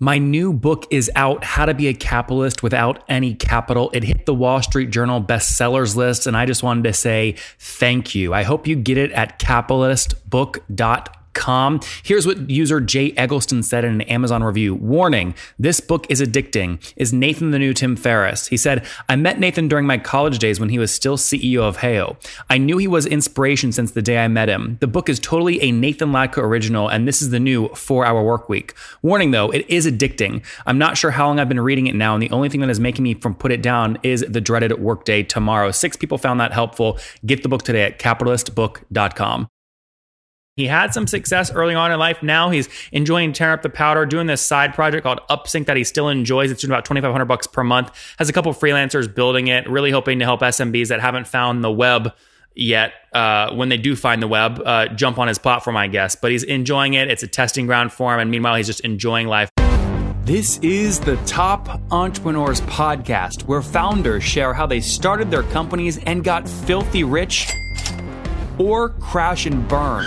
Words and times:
My 0.00 0.18
new 0.18 0.52
book 0.52 0.86
is 0.90 1.10
out, 1.16 1.42
How 1.42 1.66
to 1.66 1.74
Be 1.74 1.88
a 1.88 1.94
Capitalist 1.94 2.62
Without 2.62 3.02
Any 3.08 3.34
Capital. 3.34 3.90
It 3.92 4.04
hit 4.04 4.26
the 4.26 4.34
Wall 4.34 4.62
Street 4.62 4.90
Journal 4.90 5.20
bestsellers 5.20 5.96
list, 5.96 6.28
and 6.28 6.36
I 6.36 6.46
just 6.46 6.62
wanted 6.62 6.84
to 6.84 6.92
say 6.92 7.34
thank 7.58 8.14
you. 8.14 8.32
I 8.32 8.44
hope 8.44 8.68
you 8.68 8.76
get 8.76 8.96
it 8.96 9.10
at 9.10 9.40
capitalistbook.com 9.40 11.17
Com. 11.38 11.78
Here's 12.02 12.26
what 12.26 12.50
user 12.50 12.80
Jay 12.80 13.12
Eggleston 13.12 13.62
said 13.62 13.84
in 13.84 13.92
an 13.92 14.00
Amazon 14.02 14.42
review. 14.42 14.74
Warning, 14.74 15.36
this 15.56 15.78
book 15.78 16.04
is 16.10 16.20
addicting. 16.20 16.80
Is 16.96 17.12
Nathan 17.12 17.52
the 17.52 17.60
new 17.60 17.72
Tim 17.72 17.94
Ferriss? 17.94 18.48
He 18.48 18.56
said, 18.56 18.84
I 19.08 19.14
met 19.14 19.38
Nathan 19.38 19.68
during 19.68 19.86
my 19.86 19.98
college 19.98 20.40
days 20.40 20.58
when 20.58 20.68
he 20.68 20.80
was 20.80 20.92
still 20.92 21.16
CEO 21.16 21.60
of 21.60 21.76
Heyo. 21.76 22.16
I 22.50 22.58
knew 22.58 22.76
he 22.76 22.88
was 22.88 23.06
inspiration 23.06 23.70
since 23.70 23.92
the 23.92 24.02
day 24.02 24.18
I 24.18 24.26
met 24.26 24.48
him. 24.48 24.78
The 24.80 24.88
book 24.88 25.08
is 25.08 25.20
totally 25.20 25.62
a 25.62 25.70
Nathan 25.70 26.10
Latka 26.10 26.38
original, 26.38 26.88
and 26.88 27.06
this 27.06 27.22
is 27.22 27.30
the 27.30 27.38
new 27.38 27.68
four 27.68 28.04
hour 28.04 28.22
work 28.22 28.48
week. 28.48 28.74
Warning 29.02 29.30
though, 29.30 29.50
it 29.50 29.64
is 29.68 29.86
addicting. 29.86 30.44
I'm 30.66 30.78
not 30.78 30.98
sure 30.98 31.12
how 31.12 31.28
long 31.28 31.38
I've 31.38 31.48
been 31.48 31.60
reading 31.60 31.86
it 31.86 31.94
now, 31.94 32.14
and 32.14 32.22
the 32.22 32.30
only 32.30 32.48
thing 32.48 32.60
that 32.62 32.70
is 32.70 32.80
making 32.80 33.04
me 33.04 33.14
from 33.14 33.36
put 33.36 33.52
it 33.52 33.62
down 33.62 33.96
is 34.02 34.24
the 34.28 34.40
dreaded 34.40 34.76
workday 34.80 35.22
tomorrow. 35.22 35.70
Six 35.70 35.96
people 35.96 36.18
found 36.18 36.40
that 36.40 36.52
helpful. 36.52 36.98
Get 37.24 37.44
the 37.44 37.48
book 37.48 37.62
today 37.62 37.84
at 37.84 38.00
capitalistbook.com. 38.00 39.48
He 40.58 40.66
had 40.66 40.92
some 40.92 41.06
success 41.06 41.52
early 41.52 41.76
on 41.76 41.92
in 41.92 42.00
life. 42.00 42.20
Now 42.20 42.50
he's 42.50 42.68
enjoying 42.90 43.32
tearing 43.32 43.54
up 43.54 43.62
the 43.62 43.70
powder, 43.70 44.04
doing 44.04 44.26
this 44.26 44.44
side 44.44 44.74
project 44.74 45.04
called 45.04 45.20
Upsync 45.30 45.66
that 45.66 45.76
he 45.76 45.84
still 45.84 46.08
enjoys. 46.08 46.50
It's 46.50 46.62
doing 46.62 46.72
about 46.72 46.84
2,500 46.84 47.26
bucks 47.26 47.46
per 47.46 47.62
month. 47.62 47.92
Has 48.18 48.28
a 48.28 48.32
couple 48.32 48.52
freelancers 48.52 49.14
building 49.14 49.46
it, 49.46 49.70
really 49.70 49.92
hoping 49.92 50.18
to 50.18 50.24
help 50.24 50.40
SMBs 50.40 50.88
that 50.88 51.00
haven't 51.00 51.28
found 51.28 51.62
the 51.62 51.70
web 51.70 52.12
yet. 52.56 52.92
Uh, 53.12 53.54
when 53.54 53.68
they 53.68 53.76
do 53.76 53.94
find 53.94 54.20
the 54.20 54.26
web, 54.26 54.60
uh, 54.64 54.88
jump 54.88 55.16
on 55.20 55.28
his 55.28 55.38
platform, 55.38 55.76
I 55.76 55.86
guess. 55.86 56.16
But 56.16 56.32
he's 56.32 56.42
enjoying 56.42 56.94
it. 56.94 57.08
It's 57.08 57.22
a 57.22 57.28
testing 57.28 57.66
ground 57.66 57.92
for 57.92 58.12
him. 58.12 58.18
And 58.18 58.28
meanwhile, 58.28 58.56
he's 58.56 58.66
just 58.66 58.80
enjoying 58.80 59.28
life. 59.28 59.48
This 60.24 60.58
is 60.58 60.98
the 60.98 61.18
Top 61.18 61.80
Entrepreneurs 61.92 62.62
Podcast, 62.62 63.42
where 63.42 63.62
founders 63.62 64.24
share 64.24 64.52
how 64.54 64.66
they 64.66 64.80
started 64.80 65.30
their 65.30 65.44
companies 65.44 65.98
and 65.98 66.24
got 66.24 66.48
filthy 66.48 67.04
rich 67.04 67.48
or 68.58 68.88
crash 68.88 69.46
and 69.46 69.68
burn. 69.68 70.06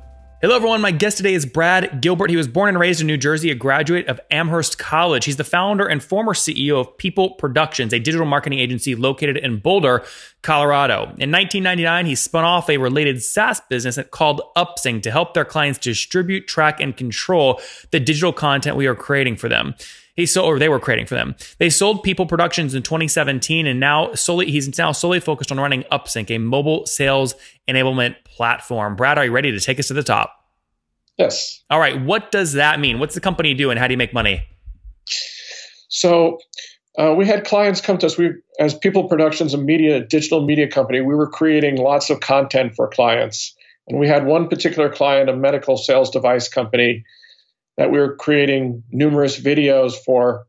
Hello, 0.41 0.55
everyone. 0.55 0.81
My 0.81 0.89
guest 0.89 1.17
today 1.17 1.35
is 1.35 1.45
Brad 1.45 2.01
Gilbert. 2.01 2.31
He 2.31 2.35
was 2.35 2.47
born 2.47 2.69
and 2.69 2.79
raised 2.79 2.99
in 2.99 3.05
New 3.05 3.15
Jersey, 3.15 3.51
a 3.51 3.55
graduate 3.55 4.07
of 4.07 4.19
Amherst 4.31 4.79
College. 4.79 5.25
He's 5.25 5.35
the 5.35 5.43
founder 5.43 5.85
and 5.85 6.03
former 6.03 6.33
CEO 6.33 6.79
of 6.79 6.97
People 6.97 7.35
Productions, 7.35 7.93
a 7.93 7.99
digital 7.99 8.25
marketing 8.25 8.57
agency 8.57 8.95
located 8.95 9.37
in 9.37 9.59
Boulder, 9.59 10.03
Colorado. 10.41 11.03
In 11.19 11.29
1999, 11.29 12.07
he 12.07 12.15
spun 12.15 12.43
off 12.43 12.71
a 12.71 12.77
related 12.77 13.21
SaaS 13.21 13.61
business 13.69 13.99
called 14.09 14.41
Upsync 14.57 15.03
to 15.03 15.11
help 15.11 15.35
their 15.35 15.45
clients 15.45 15.77
distribute, 15.77 16.47
track, 16.47 16.79
and 16.79 16.97
control 16.97 17.61
the 17.91 17.99
digital 17.99 18.33
content 18.33 18.75
we 18.75 18.87
are 18.87 18.95
creating 18.95 19.35
for 19.35 19.47
them. 19.47 19.75
He 20.15 20.25
sold, 20.25 20.45
or 20.45 20.59
they 20.59 20.69
were 20.69 20.79
creating 20.79 21.05
for 21.05 21.15
them. 21.15 21.35
They 21.57 21.69
sold 21.69 22.03
People 22.03 22.25
Productions 22.25 22.75
in 22.75 22.83
2017, 22.83 23.67
and 23.67 23.79
now 23.79 24.13
solely 24.13 24.51
he's 24.51 24.77
now 24.77 24.91
solely 24.91 25.19
focused 25.19 25.51
on 25.51 25.59
running 25.59 25.83
Upsync, 25.91 26.29
a 26.29 26.37
mobile 26.37 26.85
sales 26.85 27.35
enablement 27.67 28.15
platform. 28.25 28.95
Brad, 28.95 29.17
are 29.17 29.25
you 29.25 29.31
ready 29.31 29.51
to 29.51 29.59
take 29.59 29.79
us 29.79 29.87
to 29.87 29.93
the 29.93 30.03
top? 30.03 30.33
Yes. 31.17 31.63
All 31.69 31.79
right. 31.79 32.01
What 32.01 32.31
does 32.31 32.53
that 32.53 32.79
mean? 32.79 32.99
What's 32.99 33.15
the 33.15 33.21
company 33.21 33.53
do, 33.53 33.69
and 33.69 33.79
how 33.79 33.87
do 33.87 33.93
you 33.93 33.97
make 33.97 34.13
money? 34.13 34.43
So 35.87 36.39
uh, 36.97 37.13
we 37.17 37.25
had 37.25 37.45
clients 37.45 37.79
come 37.81 37.97
to 37.99 38.05
us. 38.05 38.17
We, 38.17 38.31
as 38.59 38.73
People 38.73 39.07
Productions, 39.07 39.53
a 39.53 39.57
media, 39.57 40.01
digital 40.01 40.45
media 40.45 40.67
company, 40.67 41.01
we 41.01 41.15
were 41.15 41.29
creating 41.29 41.77
lots 41.77 42.09
of 42.09 42.19
content 42.19 42.75
for 42.75 42.87
clients. 42.87 43.55
And 43.87 43.99
we 43.99 44.07
had 44.07 44.25
one 44.25 44.47
particular 44.47 44.89
client, 44.89 45.29
a 45.29 45.35
medical 45.35 45.77
sales 45.77 46.09
device 46.09 46.47
company, 46.47 47.03
that 47.81 47.89
we 47.89 47.97
were 47.97 48.15
creating 48.15 48.83
numerous 48.91 49.39
videos 49.39 49.95
for. 49.95 50.45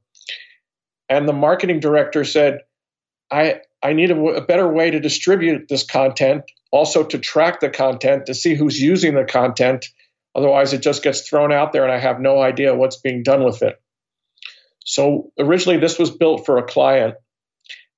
And 1.08 1.26
the 1.26 1.32
marketing 1.32 1.80
director 1.80 2.24
said, 2.24 2.60
I, 3.30 3.62
I 3.82 3.94
need 3.94 4.10
a, 4.10 4.22
a 4.22 4.44
better 4.44 4.70
way 4.70 4.90
to 4.90 5.00
distribute 5.00 5.66
this 5.66 5.82
content, 5.82 6.42
also 6.70 7.04
to 7.04 7.18
track 7.18 7.60
the 7.60 7.70
content, 7.70 8.26
to 8.26 8.34
see 8.34 8.54
who's 8.54 8.78
using 8.78 9.14
the 9.14 9.24
content. 9.24 9.86
Otherwise, 10.34 10.74
it 10.74 10.82
just 10.82 11.02
gets 11.02 11.26
thrown 11.26 11.52
out 11.52 11.72
there 11.72 11.84
and 11.84 11.92
I 11.92 11.98
have 12.00 12.20
no 12.20 12.38
idea 12.38 12.74
what's 12.74 12.98
being 12.98 13.22
done 13.22 13.44
with 13.44 13.62
it. 13.62 13.80
So 14.84 15.32
originally, 15.38 15.78
this 15.78 15.98
was 15.98 16.10
built 16.10 16.44
for 16.44 16.58
a 16.58 16.64
client. 16.64 17.14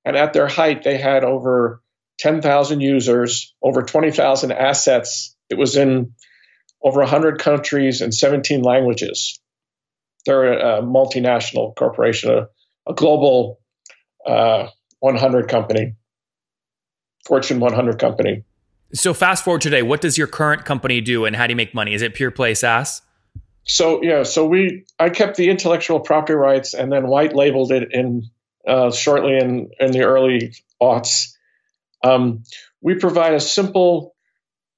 And 0.04 0.16
at 0.16 0.32
their 0.32 0.46
height, 0.46 0.84
they 0.84 0.96
had 0.96 1.24
over 1.24 1.82
10,000 2.20 2.80
users, 2.80 3.52
over 3.60 3.82
20,000 3.82 4.52
assets. 4.52 5.34
It 5.50 5.58
was 5.58 5.76
in 5.76 6.12
over 6.84 7.00
100 7.00 7.40
countries 7.40 8.02
and 8.02 8.14
17 8.14 8.62
languages. 8.62 9.40
They're 10.26 10.52
a, 10.52 10.82
multinational 10.82 11.74
corporation, 11.74 12.30
a, 12.30 12.48
a 12.88 12.94
global 12.94 13.60
uh, 14.26 14.68
100 15.00 15.48
company, 15.48 15.94
Fortune 17.26 17.58
100 17.58 17.98
company. 17.98 18.44
So, 18.92 19.12
fast 19.12 19.44
forward 19.44 19.62
today, 19.62 19.82
what 19.82 20.00
does 20.00 20.16
your 20.16 20.26
current 20.26 20.64
company 20.64 21.00
do 21.00 21.24
and 21.24 21.34
how 21.34 21.46
do 21.46 21.52
you 21.52 21.56
make 21.56 21.74
money? 21.74 21.94
Is 21.94 22.02
it 22.02 22.14
pure 22.14 22.30
play 22.30 22.54
SaaS? 22.54 23.02
So, 23.64 24.02
yeah, 24.02 24.22
so 24.22 24.46
we, 24.46 24.84
I 24.98 25.08
kept 25.08 25.36
the 25.36 25.48
intellectual 25.48 26.00
property 26.00 26.34
rights 26.34 26.74
and 26.74 26.92
then 26.92 27.06
white 27.06 27.34
labeled 27.34 27.72
it 27.72 27.92
in 27.92 28.30
uh, 28.66 28.90
shortly 28.92 29.36
in, 29.36 29.70
in 29.80 29.90
the 29.90 30.04
early 30.04 30.54
aughts. 30.80 31.34
Um, 32.02 32.44
we 32.82 32.94
provide 32.94 33.34
a 33.34 33.40
simple 33.40 34.13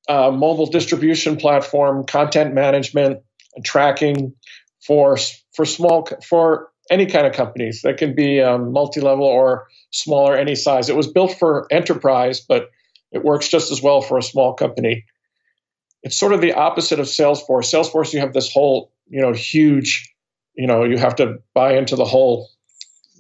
uh, 0.08 0.30
mobile 0.30 0.66
distribution 0.66 1.36
platform, 1.36 2.04
content 2.04 2.54
management, 2.54 3.20
tracking 3.64 4.34
for 4.86 5.18
for 5.54 5.64
small 5.64 6.08
for 6.26 6.70
any 6.90 7.06
kind 7.06 7.26
of 7.26 7.32
companies 7.32 7.82
that 7.82 7.96
can 7.96 8.14
be 8.14 8.40
um, 8.40 8.72
multi-level 8.72 9.24
or 9.24 9.66
smaller, 9.90 10.36
any 10.36 10.54
size. 10.54 10.88
It 10.88 10.96
was 10.96 11.10
built 11.10 11.36
for 11.38 11.66
enterprise, 11.70 12.40
but 12.40 12.70
it 13.10 13.24
works 13.24 13.48
just 13.48 13.72
as 13.72 13.82
well 13.82 14.00
for 14.00 14.18
a 14.18 14.22
small 14.22 14.54
company. 14.54 15.04
It's 16.02 16.16
sort 16.16 16.32
of 16.32 16.40
the 16.40 16.52
opposite 16.52 17.00
of 17.00 17.06
Salesforce. 17.06 17.72
Salesforce, 17.72 18.12
you 18.12 18.20
have 18.20 18.32
this 18.32 18.52
whole, 18.52 18.92
you 19.08 19.20
know, 19.20 19.32
huge, 19.32 20.14
you 20.54 20.68
know, 20.68 20.84
you 20.84 20.98
have 20.98 21.16
to 21.16 21.38
buy 21.54 21.76
into 21.76 21.96
the 21.96 22.04
whole, 22.04 22.48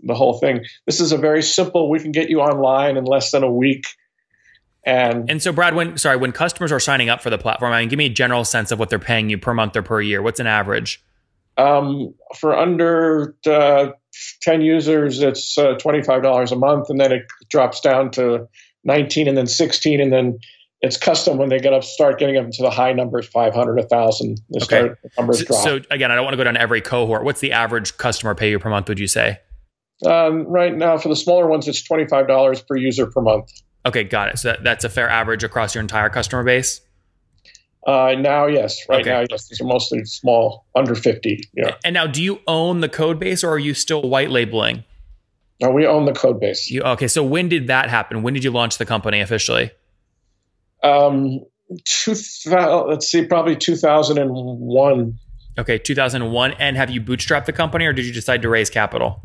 the 0.04 0.14
whole 0.14 0.38
thing. 0.38 0.64
This 0.86 1.00
is 1.00 1.10
a 1.10 1.18
very 1.18 1.42
simple. 1.42 1.90
We 1.90 1.98
can 1.98 2.12
get 2.12 2.30
you 2.30 2.40
online 2.40 2.96
in 2.96 3.04
less 3.04 3.32
than 3.32 3.42
a 3.42 3.50
week 3.50 3.86
and 4.86 5.28
and 5.28 5.42
so, 5.42 5.52
Brad, 5.52 5.74
when 5.74 5.98
sorry, 5.98 6.16
when 6.16 6.30
customers 6.30 6.70
are 6.70 6.78
signing 6.78 7.08
up 7.08 7.20
for 7.20 7.28
the 7.28 7.38
platform, 7.38 7.72
I 7.72 7.80
mean, 7.80 7.88
give 7.88 7.98
me 7.98 8.06
a 8.06 8.10
general 8.10 8.44
sense 8.44 8.70
of 8.70 8.78
what 8.78 8.88
they're 8.88 9.00
paying 9.00 9.28
you 9.28 9.36
per 9.36 9.52
month 9.52 9.76
or 9.76 9.82
per 9.82 10.00
year. 10.00 10.22
What's 10.22 10.38
an 10.38 10.46
average? 10.46 11.02
Um, 11.56 12.14
for 12.36 12.56
under 12.56 13.34
uh, 13.44 13.88
ten 14.42 14.60
users, 14.60 15.20
it's 15.20 15.58
uh, 15.58 15.74
twenty 15.74 16.02
five 16.02 16.22
dollars 16.22 16.52
a 16.52 16.56
month, 16.56 16.88
and 16.88 17.00
then 17.00 17.10
it 17.10 17.26
drops 17.50 17.80
down 17.80 18.12
to 18.12 18.48
nineteen, 18.84 19.26
and 19.26 19.36
then 19.36 19.48
sixteen, 19.48 20.00
and 20.00 20.12
then 20.12 20.38
it's 20.82 20.96
custom 20.96 21.36
when 21.36 21.48
they 21.48 21.58
get 21.58 21.72
up, 21.72 21.82
start 21.82 22.20
getting 22.20 22.36
up 22.36 22.48
to 22.50 22.62
the 22.62 22.70
high 22.70 22.92
numbers, 22.92 23.26
500, 23.26 23.76
1,000. 23.76 24.38
Okay. 24.54 24.64
Start, 24.64 24.98
numbers 25.16 25.38
so, 25.38 25.44
drop. 25.46 25.64
so 25.64 25.80
again, 25.90 26.12
I 26.12 26.14
don't 26.14 26.24
want 26.24 26.34
to 26.34 26.36
go 26.36 26.44
down 26.44 26.58
every 26.58 26.82
cohort. 26.82 27.24
What's 27.24 27.40
the 27.40 27.52
average 27.52 27.96
customer 27.96 28.34
pay 28.34 28.50
you 28.50 28.58
per 28.58 28.68
month? 28.68 28.88
Would 28.88 28.98
you 28.98 29.08
say? 29.08 29.40
Um, 30.04 30.42
right 30.46 30.76
now, 30.76 30.98
for 30.98 31.08
the 31.08 31.16
smaller 31.16 31.46
ones, 31.46 31.66
it's 31.66 31.82
twenty 31.82 32.06
five 32.06 32.28
dollars 32.28 32.60
per 32.60 32.76
user 32.76 33.06
per 33.06 33.22
month. 33.22 33.50
Okay, 33.86 34.04
got 34.04 34.28
it. 34.28 34.38
So 34.38 34.48
that, 34.48 34.64
that's 34.64 34.84
a 34.84 34.90
fair 34.90 35.08
average 35.08 35.44
across 35.44 35.74
your 35.74 35.80
entire 35.80 36.10
customer 36.10 36.42
base. 36.42 36.80
Uh, 37.86 38.16
now, 38.18 38.46
yes. 38.46 38.80
Right 38.88 39.02
okay. 39.02 39.10
now, 39.10 39.24
yes. 39.30 39.48
These 39.48 39.60
are 39.60 39.64
mostly 39.64 40.04
small, 40.04 40.66
under 40.74 40.96
fifty. 40.96 41.48
Yeah. 41.54 41.76
And 41.84 41.94
now, 41.94 42.08
do 42.08 42.20
you 42.20 42.40
own 42.48 42.80
the 42.80 42.88
code 42.88 43.20
base, 43.20 43.44
or 43.44 43.50
are 43.50 43.58
you 43.60 43.74
still 43.74 44.02
white 44.02 44.30
labeling? 44.30 44.82
No, 45.60 45.70
we 45.70 45.86
own 45.86 46.04
the 46.04 46.12
code 46.12 46.40
base. 46.40 46.68
You, 46.68 46.82
okay, 46.82 47.06
so 47.06 47.22
when 47.22 47.48
did 47.48 47.68
that 47.68 47.88
happen? 47.88 48.24
When 48.24 48.34
did 48.34 48.42
you 48.42 48.50
launch 48.50 48.78
the 48.78 48.84
company 48.84 49.20
officially? 49.20 49.70
Um, 50.82 51.46
two, 51.84 52.14
let's 52.46 53.06
see, 53.06 53.24
probably 53.24 53.54
two 53.54 53.76
thousand 53.76 54.18
and 54.18 54.30
one. 54.32 55.18
Okay, 55.56 55.78
two 55.78 55.94
thousand 55.94 56.22
and 56.22 56.32
one. 56.32 56.52
And 56.58 56.76
have 56.76 56.90
you 56.90 57.00
bootstrapped 57.00 57.46
the 57.46 57.52
company, 57.52 57.86
or 57.86 57.92
did 57.92 58.04
you 58.04 58.12
decide 58.12 58.42
to 58.42 58.48
raise 58.48 58.68
capital? 58.68 59.22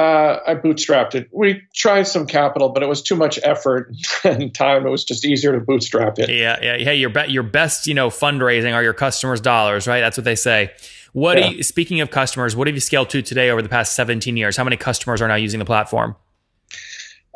Uh, 0.00 0.40
I 0.46 0.54
bootstrapped 0.54 1.14
it. 1.14 1.28
We 1.30 1.60
tried 1.74 2.04
some 2.04 2.26
capital, 2.26 2.70
but 2.70 2.82
it 2.82 2.88
was 2.88 3.02
too 3.02 3.16
much 3.16 3.38
effort 3.42 3.94
and 4.24 4.54
time. 4.54 4.86
It 4.86 4.90
was 4.90 5.04
just 5.04 5.26
easier 5.26 5.52
to 5.52 5.60
bootstrap 5.60 6.18
it. 6.18 6.30
Yeah, 6.30 6.58
yeah, 6.62 6.76
yeah. 6.76 6.92
Your 6.92 7.10
be- 7.10 7.30
your 7.30 7.42
best, 7.42 7.86
you 7.86 7.92
know, 7.92 8.08
fundraising 8.08 8.72
are 8.72 8.82
your 8.82 8.94
customers' 8.94 9.42
dollars, 9.42 9.86
right? 9.86 10.00
That's 10.00 10.16
what 10.16 10.24
they 10.24 10.36
say. 10.36 10.72
What 11.12 11.38
yeah. 11.38 11.50
you, 11.50 11.62
speaking 11.62 12.00
of 12.00 12.10
customers, 12.10 12.56
what 12.56 12.66
have 12.66 12.74
you 12.74 12.80
scaled 12.80 13.10
to 13.10 13.20
today 13.20 13.50
over 13.50 13.60
the 13.60 13.68
past 13.68 13.94
17 13.94 14.38
years? 14.38 14.56
How 14.56 14.64
many 14.64 14.78
customers 14.78 15.20
are 15.20 15.28
now 15.28 15.34
using 15.34 15.58
the 15.58 15.66
platform? 15.66 16.16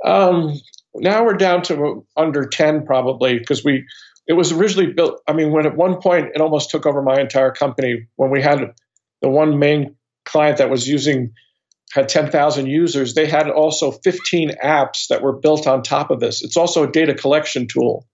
Um, 0.02 0.58
now 0.94 1.22
we're 1.22 1.34
down 1.34 1.60
to 1.64 2.06
under 2.16 2.46
10 2.46 2.86
probably 2.86 3.38
because 3.38 3.62
we 3.62 3.84
it 4.26 4.34
was 4.34 4.52
originally 4.52 4.92
built 4.92 5.20
i 5.26 5.32
mean 5.32 5.50
when 5.50 5.66
at 5.66 5.76
one 5.76 6.00
point 6.00 6.30
it 6.34 6.40
almost 6.40 6.70
took 6.70 6.86
over 6.86 7.02
my 7.02 7.18
entire 7.20 7.50
company 7.50 8.06
when 8.14 8.30
we 8.30 8.40
had 8.40 8.72
the 9.22 9.28
one 9.28 9.58
main 9.58 9.96
client 10.24 10.58
that 10.58 10.70
was 10.70 10.86
using 10.86 11.32
had 11.94 12.08
10,000 12.08 12.66
users 12.66 13.14
they 13.14 13.26
had 13.26 13.48
also 13.48 13.90
15 13.90 14.50
apps 14.62 15.08
that 15.08 15.22
were 15.22 15.32
built 15.32 15.66
on 15.66 15.82
top 15.82 16.10
of 16.10 16.20
this 16.20 16.42
it's 16.42 16.56
also 16.56 16.82
a 16.82 16.90
data 16.90 17.14
collection 17.14 17.66
tool 17.66 18.06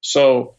so 0.00 0.54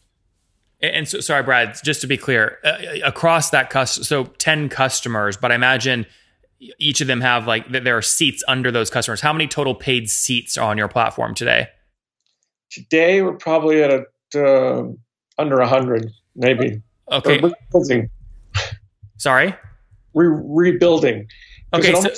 and 0.80 1.08
so 1.08 1.20
sorry 1.20 1.42
brad 1.42 1.76
just 1.84 2.00
to 2.00 2.06
be 2.06 2.16
clear 2.16 2.58
uh, 2.64 2.76
across 3.04 3.50
that 3.50 3.70
cus- 3.70 4.06
so 4.06 4.24
10 4.24 4.68
customers 4.68 5.36
but 5.36 5.52
i 5.52 5.54
imagine 5.54 6.06
each 6.78 7.00
of 7.00 7.06
them 7.06 7.20
have 7.20 7.46
like 7.46 7.70
there 7.70 7.96
are 7.96 8.02
seats 8.02 8.42
under 8.48 8.70
those 8.70 8.90
customers. 8.90 9.20
How 9.20 9.32
many 9.32 9.46
total 9.46 9.74
paid 9.74 10.08
seats 10.08 10.56
are 10.56 10.70
on 10.70 10.78
your 10.78 10.88
platform 10.88 11.34
today? 11.34 11.68
Today 12.70 13.22
we're 13.22 13.36
probably 13.36 13.82
at 13.82 13.90
a, 13.90 14.04
uh, 14.44 14.88
under 15.38 15.60
a 15.60 15.68
hundred, 15.68 16.10
maybe. 16.34 16.82
Okay. 17.10 17.40
rebuilding. 17.40 18.10
Sorry. 19.18 19.54
We're 20.12 20.42
rebuilding. 20.42 21.28
Okay. 21.72 21.94
So 21.94 22.10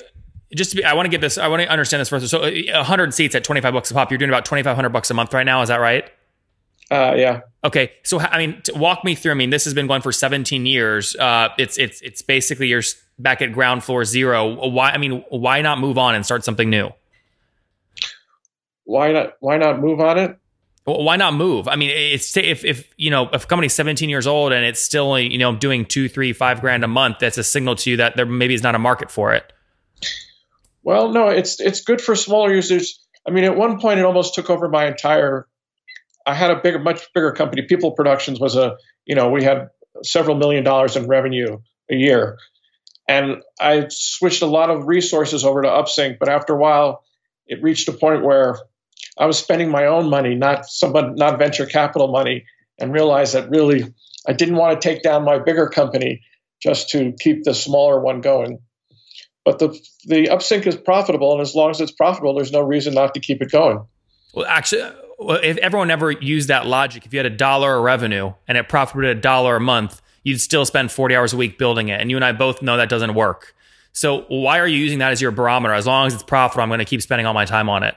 just 0.54 0.70
to 0.70 0.76
be, 0.76 0.84
I 0.84 0.94
want 0.94 1.06
to 1.06 1.10
get 1.10 1.20
this. 1.20 1.38
I 1.38 1.48
want 1.48 1.62
to 1.62 1.68
understand 1.68 2.00
this 2.00 2.08
first. 2.08 2.28
So, 2.28 2.42
uh, 2.42 2.84
hundred 2.84 3.12
seats 3.14 3.34
at 3.34 3.44
twenty 3.44 3.60
five 3.60 3.74
bucks 3.74 3.90
a 3.90 3.94
pop. 3.94 4.10
You're 4.10 4.18
doing 4.18 4.30
about 4.30 4.44
twenty 4.44 4.62
five 4.62 4.76
hundred 4.76 4.90
bucks 4.90 5.10
a 5.10 5.14
month 5.14 5.34
right 5.34 5.44
now. 5.44 5.62
Is 5.62 5.68
that 5.68 5.80
right? 5.80 6.10
Uh, 6.90 7.14
yeah. 7.16 7.40
Okay, 7.64 7.92
so 8.02 8.18
I 8.18 8.38
mean, 8.38 8.62
walk 8.74 9.04
me 9.04 9.14
through. 9.14 9.32
I 9.32 9.34
mean, 9.34 9.50
this 9.50 9.64
has 9.64 9.74
been 9.74 9.86
going 9.86 10.00
for 10.00 10.10
17 10.10 10.64
years. 10.64 11.14
Uh, 11.16 11.48
it's 11.58 11.76
it's 11.76 12.00
it's 12.00 12.22
basically 12.22 12.68
you're 12.68 12.82
back 13.18 13.42
at 13.42 13.52
ground 13.52 13.84
floor 13.84 14.04
zero. 14.04 14.68
Why? 14.68 14.90
I 14.90 14.98
mean, 14.98 15.24
why 15.28 15.60
not 15.60 15.78
move 15.78 15.98
on 15.98 16.14
and 16.14 16.24
start 16.24 16.44
something 16.44 16.70
new? 16.70 16.90
Why 18.84 19.12
not? 19.12 19.34
Why 19.40 19.58
not 19.58 19.80
move 19.80 20.00
on 20.00 20.18
it? 20.18 20.38
Well, 20.86 21.02
why 21.02 21.16
not 21.16 21.34
move? 21.34 21.68
I 21.68 21.76
mean, 21.76 21.90
it's 21.90 22.34
if 22.38 22.64
if 22.64 22.90
you 22.96 23.10
know 23.10 23.28
if 23.34 23.44
a 23.44 23.46
company's 23.46 23.74
17 23.74 24.08
years 24.08 24.26
old 24.26 24.52
and 24.52 24.64
it's 24.64 24.80
still 24.80 25.18
you 25.18 25.36
know 25.36 25.54
doing 25.54 25.84
two, 25.84 26.08
three, 26.08 26.32
five 26.32 26.62
grand 26.62 26.84
a 26.84 26.88
month, 26.88 27.18
that's 27.20 27.36
a 27.36 27.44
signal 27.44 27.76
to 27.76 27.90
you 27.90 27.98
that 27.98 28.16
there 28.16 28.24
maybe 28.24 28.54
is 28.54 28.62
not 28.62 28.74
a 28.74 28.78
market 28.78 29.10
for 29.10 29.34
it. 29.34 29.52
Well, 30.82 31.10
no, 31.10 31.28
it's 31.28 31.60
it's 31.60 31.82
good 31.82 32.00
for 32.00 32.14
smaller 32.14 32.54
users. 32.54 33.00
I 33.26 33.30
mean, 33.30 33.44
at 33.44 33.56
one 33.56 33.78
point, 33.80 33.98
it 33.98 34.04
almost 34.04 34.34
took 34.34 34.48
over 34.50 34.68
my 34.68 34.86
entire 34.86 35.46
I 36.28 36.34
had 36.34 36.50
a 36.50 36.60
bigger, 36.60 36.78
much 36.78 37.10
bigger 37.14 37.32
company. 37.32 37.62
People 37.62 37.92
Productions 37.92 38.38
was 38.38 38.54
a, 38.54 38.76
you 39.06 39.14
know, 39.14 39.30
we 39.30 39.42
had 39.42 39.70
several 40.04 40.36
million 40.36 40.62
dollars 40.62 40.94
in 40.94 41.06
revenue 41.06 41.58
a 41.90 41.94
year. 41.94 42.38
And 43.08 43.42
I 43.58 43.86
switched 43.88 44.42
a 44.42 44.46
lot 44.46 44.68
of 44.68 44.86
resources 44.86 45.42
over 45.42 45.62
to 45.62 45.68
Upsync, 45.68 46.18
but 46.20 46.28
after 46.28 46.52
a 46.52 46.58
while, 46.58 47.02
it 47.46 47.62
reached 47.62 47.88
a 47.88 47.94
point 47.94 48.22
where 48.22 48.56
I 49.16 49.24
was 49.24 49.38
spending 49.38 49.70
my 49.70 49.86
own 49.86 50.10
money, 50.10 50.34
not 50.34 50.66
somebody, 50.66 51.14
not 51.14 51.38
venture 51.38 51.64
capital 51.64 52.08
money, 52.08 52.44
and 52.78 52.92
realized 52.92 53.32
that 53.32 53.48
really 53.48 53.84
I 54.26 54.34
didn't 54.34 54.56
want 54.56 54.78
to 54.78 54.86
take 54.86 55.02
down 55.02 55.24
my 55.24 55.38
bigger 55.38 55.68
company 55.68 56.20
just 56.60 56.90
to 56.90 57.14
keep 57.18 57.44
the 57.44 57.54
smaller 57.54 57.98
one 57.98 58.20
going. 58.20 58.58
But 59.44 59.58
the 59.58 59.68
the 60.04 60.26
Upsync 60.26 60.66
is 60.66 60.76
profitable, 60.76 61.32
and 61.32 61.40
as 61.40 61.54
long 61.54 61.70
as 61.70 61.80
it's 61.80 61.92
profitable, 61.92 62.34
there's 62.34 62.52
no 62.52 62.60
reason 62.60 62.94
not 62.94 63.14
to 63.14 63.20
keep 63.20 63.40
it 63.40 63.50
going. 63.50 63.84
Well, 64.34 64.46
actually, 64.46 64.82
if 65.20 65.56
everyone 65.58 65.90
ever 65.90 66.10
used 66.10 66.48
that 66.48 66.66
logic, 66.66 67.06
if 67.06 67.12
you 67.12 67.18
had 67.18 67.26
a 67.26 67.30
dollar 67.30 67.76
of 67.76 67.82
revenue 67.82 68.32
and 68.46 68.58
it 68.58 68.68
profited 68.68 69.16
a 69.16 69.20
dollar 69.20 69.56
a 69.56 69.60
month, 69.60 70.02
you'd 70.22 70.40
still 70.40 70.64
spend 70.64 70.92
40 70.92 71.16
hours 71.16 71.32
a 71.32 71.36
week 71.36 71.58
building 71.58 71.88
it. 71.88 72.00
And 72.00 72.10
you 72.10 72.16
and 72.16 72.24
I 72.24 72.32
both 72.32 72.62
know 72.62 72.76
that 72.76 72.88
doesn't 72.88 73.14
work. 73.14 73.54
So 73.92 74.26
why 74.28 74.58
are 74.58 74.66
you 74.66 74.78
using 74.78 74.98
that 74.98 75.12
as 75.12 75.20
your 75.20 75.30
barometer? 75.30 75.74
As 75.74 75.86
long 75.86 76.06
as 76.06 76.14
it's 76.14 76.22
profitable, 76.22 76.62
I'm 76.62 76.68
going 76.68 76.78
to 76.78 76.84
keep 76.84 77.02
spending 77.02 77.26
all 77.26 77.34
my 77.34 77.46
time 77.46 77.68
on 77.68 77.82
it. 77.82 77.96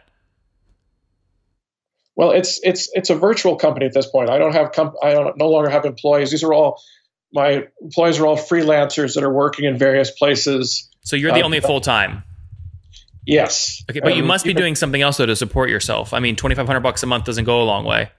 Well, 2.16 2.32
it's 2.32 2.60
it's 2.64 2.90
it's 2.94 3.10
a 3.10 3.16
virtual 3.16 3.56
company 3.56 3.86
at 3.86 3.94
this 3.94 4.08
point. 4.08 4.30
I 4.30 4.38
don't 4.38 4.54
have 4.54 4.74
comp- 4.74 4.96
I 5.02 5.14
don't 5.14 5.38
no 5.38 5.50
longer 5.50 5.70
have 5.70 5.86
employees. 5.86 6.32
These 6.32 6.44
are 6.44 6.54
all 6.54 6.82
my 7.34 7.68
employees 7.82 8.20
are 8.20 8.28
all 8.28 8.38
freelancers 8.38 9.16
that 9.16 9.24
are 9.24 9.34
working 9.34 9.66
in 9.66 9.78
various 9.78 10.12
places. 10.12 10.90
So 11.04 11.16
you're 11.16 11.34
the 11.34 11.42
uh, 11.42 11.46
only 11.46 11.60
full 11.60 11.82
time. 11.82 12.24
Yes. 13.26 13.84
Okay, 13.90 14.00
but 14.00 14.14
um, 14.14 14.18
you 14.18 14.24
must 14.24 14.46
be 14.46 14.54
doing 14.54 14.76
something 14.76 15.02
else 15.02 15.18
though 15.18 15.26
to 15.26 15.36
support 15.36 15.70
yourself. 15.70 16.14
I 16.14 16.20
mean, 16.20 16.36
twenty 16.36 16.56
five 16.56 16.68
hundred 16.68 16.82
bucks 16.82 17.04
a 17.04 17.08
month 17.08 17.26
doesn't 17.26 17.46
go 17.46 17.62
a 17.62 17.66
long 17.66 17.86
way. 17.86 18.10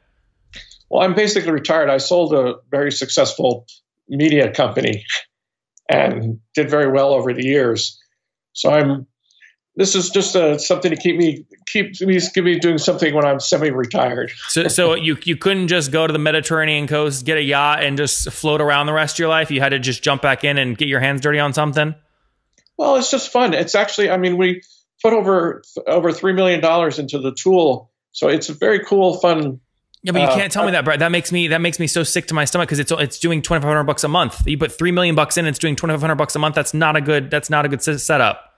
Well, 0.90 1.02
I'm 1.02 1.14
basically 1.14 1.50
retired. 1.50 1.88
I 1.88 1.98
sold 1.98 2.34
a 2.34 2.56
very 2.70 2.92
successful 2.92 3.66
media 4.08 4.52
company 4.52 5.04
and 5.88 6.40
did 6.54 6.70
very 6.70 6.90
well 6.90 7.12
over 7.12 7.32
the 7.32 7.44
years. 7.44 7.98
So 8.52 8.70
I'm. 8.70 9.06
This 9.74 9.94
is 9.94 10.10
just 10.10 10.36
uh, 10.36 10.58
something 10.58 10.90
to 10.90 10.98
keep 10.98 11.16
me 11.16 11.46
keep 11.66 11.98
me 12.02 12.20
keep 12.20 12.44
me 12.44 12.58
doing 12.58 12.76
something 12.76 13.14
when 13.14 13.24
I'm 13.24 13.40
semi-retired. 13.40 14.30
so, 14.48 14.68
so 14.68 14.94
you 14.94 15.16
you 15.24 15.36
couldn't 15.36 15.68
just 15.68 15.90
go 15.90 16.06
to 16.06 16.12
the 16.12 16.18
Mediterranean 16.18 16.86
coast, 16.86 17.24
get 17.24 17.38
a 17.38 17.42
yacht, 17.42 17.82
and 17.82 17.96
just 17.96 18.30
float 18.30 18.60
around 18.60 18.86
the 18.86 18.92
rest 18.92 19.14
of 19.14 19.20
your 19.20 19.28
life. 19.28 19.50
You 19.50 19.62
had 19.62 19.70
to 19.70 19.78
just 19.78 20.02
jump 20.02 20.20
back 20.20 20.44
in 20.44 20.58
and 20.58 20.76
get 20.76 20.88
your 20.88 21.00
hands 21.00 21.22
dirty 21.22 21.38
on 21.38 21.54
something. 21.54 21.94
Well, 22.76 22.96
it's 22.96 23.10
just 23.10 23.30
fun. 23.30 23.54
It's 23.54 23.74
actually, 23.74 24.10
I 24.10 24.16
mean, 24.16 24.36
we 24.36 24.62
put 25.02 25.12
over 25.12 25.62
over 25.86 26.12
three 26.12 26.32
million 26.32 26.60
dollars 26.60 26.98
into 26.98 27.18
the 27.18 27.32
tool, 27.32 27.90
so 28.12 28.28
it's 28.28 28.48
a 28.48 28.54
very 28.54 28.84
cool, 28.84 29.18
fun. 29.18 29.60
Yeah, 30.02 30.12
but 30.12 30.22
you 30.22 30.28
uh, 30.28 30.34
can't 30.34 30.50
tell 30.50 30.64
me 30.64 30.72
that, 30.72 30.84
Brad. 30.84 31.00
That 31.00 31.12
makes 31.12 31.30
me 31.30 31.48
that 31.48 31.60
makes 31.60 31.78
me 31.78 31.86
so 31.86 32.02
sick 32.02 32.26
to 32.26 32.34
my 32.34 32.44
stomach 32.44 32.68
because 32.68 32.80
it's 32.80 32.90
it's 32.92 33.18
doing 33.18 33.40
twenty 33.42 33.62
five 33.62 33.68
hundred 33.68 33.84
bucks 33.84 34.04
a 34.04 34.08
month. 34.08 34.46
You 34.46 34.58
put 34.58 34.72
three 34.72 34.90
million 34.90 35.14
bucks 35.14 35.36
in, 35.36 35.46
it's 35.46 35.58
doing 35.58 35.76
twenty 35.76 35.92
five 35.94 36.00
hundred 36.00 36.16
bucks 36.16 36.34
a 36.34 36.38
month. 36.38 36.54
That's 36.54 36.74
not 36.74 36.96
a 36.96 37.00
good. 37.00 37.30
That's 37.30 37.50
not 37.50 37.64
a 37.64 37.68
good 37.68 37.82
setup. 37.82 38.52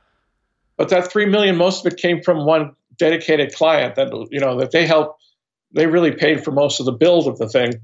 But 0.77 0.89
that 0.89 1.11
three 1.13 1.27
million, 1.27 1.57
most 1.57 1.85
of 1.85 1.93
it 1.93 1.99
came 1.99 2.23
from 2.23 2.47
one 2.47 2.75
dedicated 2.97 3.55
client 3.55 3.97
that 3.97 4.11
you 4.31 4.41
know 4.41 4.59
that 4.59 4.71
they 4.71 4.87
helped. 4.87 5.23
They 5.73 5.87
really 5.87 6.13
paid 6.13 6.45
for 6.45 6.53
most 6.53 6.81
of 6.81 6.87
the 6.87 6.93
build 6.93 7.27
of 7.27 7.37
the 7.37 7.49
thing. 7.49 7.81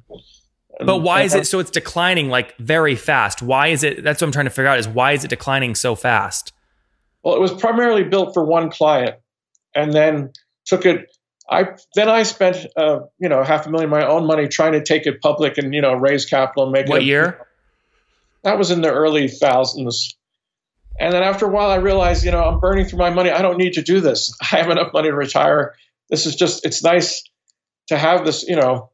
But 0.85 0.99
why 0.99 1.23
is 1.23 1.35
it 1.35 1.47
so? 1.47 1.59
It's 1.59 1.71
declining 1.71 2.29
like 2.29 2.57
very 2.59 2.97
fast. 2.97 3.43
Why 3.43 3.69
is 3.69 3.83
it? 3.83 4.03
That's 4.03 4.21
what 4.21 4.29
I'm 4.29 4.33
trying 4.33 4.47
to 4.47 4.51
figure 4.51 4.69
out. 4.69 4.79
Is 4.79 4.89
why 4.89 5.13
is 5.13 5.25
it 5.25 5.29
declining 5.29 5.75
so 5.75 5.95
fast? 5.95 6.53
Well, 7.23 7.35
it 7.35 7.41
was 7.41 7.53
primarily 7.53 8.05
built 8.05 8.35
for 8.35 8.45
one 8.45 8.71
client, 8.71 9.17
and 9.75 9.93
then 9.93 10.33
took 10.67 10.87
it. 10.87 11.11
I 11.49 11.71
then 11.95 12.09
I 12.09 12.23
spent 12.23 12.67
uh, 12.77 13.01
you 13.19 13.29
know 13.29 13.43
half 13.43 13.67
a 13.67 13.71
million 13.71 13.93
of 13.93 13.99
my 13.99 14.07
own 14.07 14.27
money 14.27 14.49
trying 14.49 14.73
to 14.73 14.83
take 14.83 15.07
it 15.07 15.21
public 15.21 15.59
and 15.59 15.75
you 15.75 15.81
know 15.81 15.95
raise 15.95 16.27
capital 16.27 16.65
and 16.65 16.73
make 16.73 16.87
what 16.87 16.97
it. 16.97 16.99
What 17.01 17.05
year? 17.05 17.47
That 18.43 18.59
was 18.59 18.71
in 18.71 18.81
the 18.81 18.93
early 18.93 19.29
thousands. 19.29 20.17
And 20.99 21.15
then 21.15 21.23
after 21.23 21.47
a 21.47 21.49
while, 21.49 21.71
I 21.71 21.77
realized, 21.77 22.25
you 22.25 22.31
know, 22.31 22.45
I'm 22.45 22.61
burning 22.61 22.85
through 22.85 22.99
my 22.99 23.09
money. 23.09 23.31
I 23.31 23.41
don't 23.41 23.57
need 23.57 23.75
to 23.75 23.83
do 23.83 24.01
this. 24.01 24.37
I 24.53 24.57
have 24.57 24.71
enough 24.71 24.93
money 24.93 25.09
to 25.09 25.17
retire. 25.17 25.75
This 26.11 26.27
is 26.27 26.37
just, 26.37 26.67
it's 26.67 26.85
nice 26.85 27.25
to 27.89 27.97
have 27.97 28.27
this, 28.27 28.43
you 28.47 28.57
know, 28.57 28.90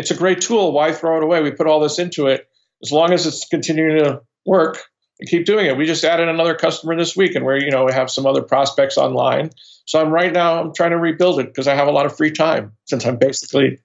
it's 0.00 0.10
a 0.10 0.16
great 0.16 0.40
tool. 0.40 0.72
Why 0.72 0.92
throw 0.92 1.18
it 1.18 1.22
away? 1.22 1.42
We 1.42 1.50
put 1.50 1.66
all 1.66 1.78
this 1.78 1.98
into 1.98 2.26
it. 2.26 2.48
As 2.82 2.90
long 2.90 3.12
as 3.12 3.26
it's 3.26 3.46
continuing 3.46 4.02
to 4.02 4.22
work, 4.46 4.78
keep 5.26 5.44
doing 5.44 5.66
it. 5.66 5.76
We 5.76 5.84
just 5.84 6.02
added 6.04 6.30
another 6.30 6.54
customer 6.54 6.96
this 6.96 7.14
week, 7.14 7.34
and 7.34 7.44
we're 7.44 7.58
you 7.58 7.70
know 7.70 7.84
we 7.84 7.92
have 7.92 8.10
some 8.10 8.24
other 8.24 8.40
prospects 8.40 8.96
online. 8.96 9.50
So 9.84 10.00
I'm 10.00 10.10
right 10.10 10.32
now 10.32 10.58
I'm 10.58 10.72
trying 10.72 10.92
to 10.92 10.96
rebuild 10.96 11.38
it 11.38 11.48
because 11.48 11.68
I 11.68 11.74
have 11.74 11.86
a 11.86 11.90
lot 11.90 12.06
of 12.06 12.16
free 12.16 12.30
time 12.30 12.72
since 12.86 13.04
I'm 13.04 13.18
basically 13.18 13.78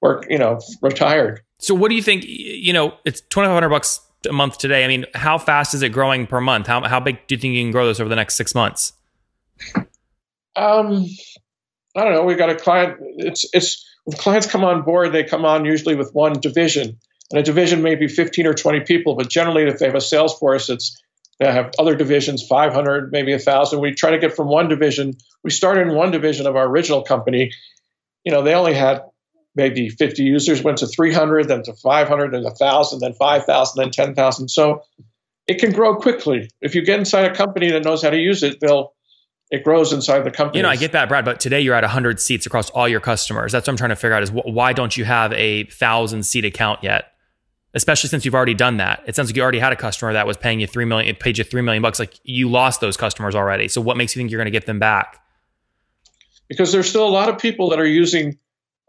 work 0.00 0.26
you 0.30 0.38
know 0.38 0.60
retired. 0.80 1.40
So 1.58 1.74
what 1.74 1.88
do 1.88 1.96
you 1.96 2.02
think? 2.02 2.22
You 2.24 2.72
know, 2.72 2.94
it's 3.04 3.20
twenty 3.28 3.48
five 3.48 3.54
hundred 3.54 3.70
bucks 3.70 4.00
a 4.28 4.32
month 4.32 4.58
today. 4.58 4.84
I 4.84 4.88
mean, 4.88 5.06
how 5.14 5.38
fast 5.38 5.74
is 5.74 5.82
it 5.82 5.88
growing 5.88 6.28
per 6.28 6.40
month? 6.40 6.68
How 6.68 6.86
how 6.86 7.00
big 7.00 7.26
do 7.26 7.34
you 7.34 7.40
think 7.40 7.54
you 7.54 7.64
can 7.64 7.72
grow 7.72 7.88
this 7.88 7.98
over 7.98 8.08
the 8.08 8.16
next 8.16 8.36
six 8.36 8.54
months? 8.54 8.92
Um, 10.54 11.06
I 11.98 12.04
don't 12.04 12.12
know. 12.12 12.24
We've 12.24 12.38
got 12.38 12.50
a 12.50 12.54
client. 12.54 12.98
It's 13.00 13.44
it's 13.52 13.84
when 14.04 14.16
clients 14.16 14.46
come 14.46 14.64
on 14.64 14.82
board, 14.82 15.12
they 15.12 15.24
come 15.24 15.44
on 15.44 15.64
usually 15.64 15.96
with 15.96 16.14
one 16.14 16.34
division. 16.34 16.98
And 17.30 17.40
a 17.40 17.42
division 17.42 17.82
may 17.82 17.94
be 17.94 18.08
15 18.08 18.46
or 18.46 18.54
20 18.54 18.80
people, 18.80 19.16
but 19.16 19.28
generally, 19.28 19.64
if 19.64 19.78
they 19.78 19.86
have 19.86 19.94
a 19.94 20.00
sales 20.00 20.38
force, 20.38 20.70
it's 20.70 21.02
they 21.38 21.52
have 21.52 21.72
other 21.78 21.94
divisions, 21.94 22.46
500, 22.46 23.12
maybe 23.12 23.32
a 23.32 23.36
1,000. 23.36 23.80
We 23.80 23.94
try 23.94 24.10
to 24.10 24.18
get 24.18 24.34
from 24.34 24.48
one 24.48 24.68
division. 24.68 25.14
We 25.44 25.50
started 25.50 25.88
in 25.88 25.94
one 25.94 26.10
division 26.10 26.46
of 26.46 26.56
our 26.56 26.66
original 26.66 27.02
company. 27.02 27.52
You 28.24 28.32
know, 28.32 28.42
they 28.42 28.54
only 28.54 28.74
had 28.74 29.02
maybe 29.54 29.88
50 29.88 30.22
users, 30.22 30.62
went 30.62 30.78
to 30.78 30.86
300, 30.86 31.48
then 31.48 31.62
to 31.64 31.74
500, 31.74 32.32
then 32.32 32.42
1,000, 32.42 33.00
then 33.00 33.12
5,000, 33.12 33.82
then 33.82 33.90
10,000. 33.90 34.48
So 34.48 34.82
it 35.46 35.60
can 35.60 35.72
grow 35.72 35.96
quickly. 35.96 36.50
If 36.60 36.74
you 36.74 36.84
get 36.84 36.98
inside 36.98 37.24
a 37.30 37.34
company 37.34 37.70
that 37.72 37.84
knows 37.84 38.02
how 38.02 38.10
to 38.10 38.18
use 38.18 38.42
it, 38.42 38.58
they'll 38.60 38.94
it 39.50 39.64
grows 39.64 39.92
inside 39.92 40.20
the 40.20 40.30
company. 40.30 40.58
You 40.58 40.62
know, 40.62 40.68
I 40.68 40.76
get 40.76 40.92
that, 40.92 41.08
Brad, 41.08 41.24
but 41.24 41.40
today 41.40 41.60
you're 41.60 41.74
at 41.74 41.84
100 41.84 42.20
seats 42.20 42.46
across 42.46 42.70
all 42.70 42.88
your 42.88 43.00
customers. 43.00 43.52
That's 43.52 43.66
what 43.66 43.72
I'm 43.72 43.76
trying 43.76 43.90
to 43.90 43.96
figure 43.96 44.14
out 44.14 44.22
is 44.22 44.30
why 44.30 44.72
don't 44.72 44.96
you 44.96 45.04
have 45.04 45.32
a 45.32 45.64
thousand 45.64 46.24
seat 46.24 46.44
account 46.44 46.84
yet? 46.84 47.12
especially 47.74 48.08
since 48.08 48.24
you've 48.24 48.34
already 48.34 48.54
done 48.54 48.78
that. 48.78 49.02
It 49.06 49.14
sounds 49.14 49.28
like 49.28 49.36
you 49.36 49.42
already 49.42 49.58
had 49.58 49.72
a 49.72 49.76
customer 49.76 50.12
that 50.12 50.26
was 50.26 50.36
paying 50.36 50.60
you 50.60 50.66
three 50.66 50.84
million, 50.84 51.08
it 51.08 51.20
paid 51.20 51.38
you 51.38 51.44
three 51.44 51.62
million 51.62 51.82
bucks. 51.82 51.98
Like 51.98 52.18
you 52.24 52.50
lost 52.50 52.80
those 52.80 52.96
customers 52.96 53.34
already. 53.34 53.68
So 53.68 53.80
what 53.80 53.96
makes 53.96 54.14
you 54.14 54.20
think 54.20 54.30
you're 54.30 54.38
going 54.38 54.46
to 54.46 54.50
get 54.50 54.66
them 54.66 54.78
back? 54.78 55.22
Because 56.48 56.72
there's 56.72 56.88
still 56.88 57.06
a 57.06 57.10
lot 57.10 57.28
of 57.28 57.38
people 57.38 57.70
that 57.70 57.78
are 57.78 57.86
using 57.86 58.38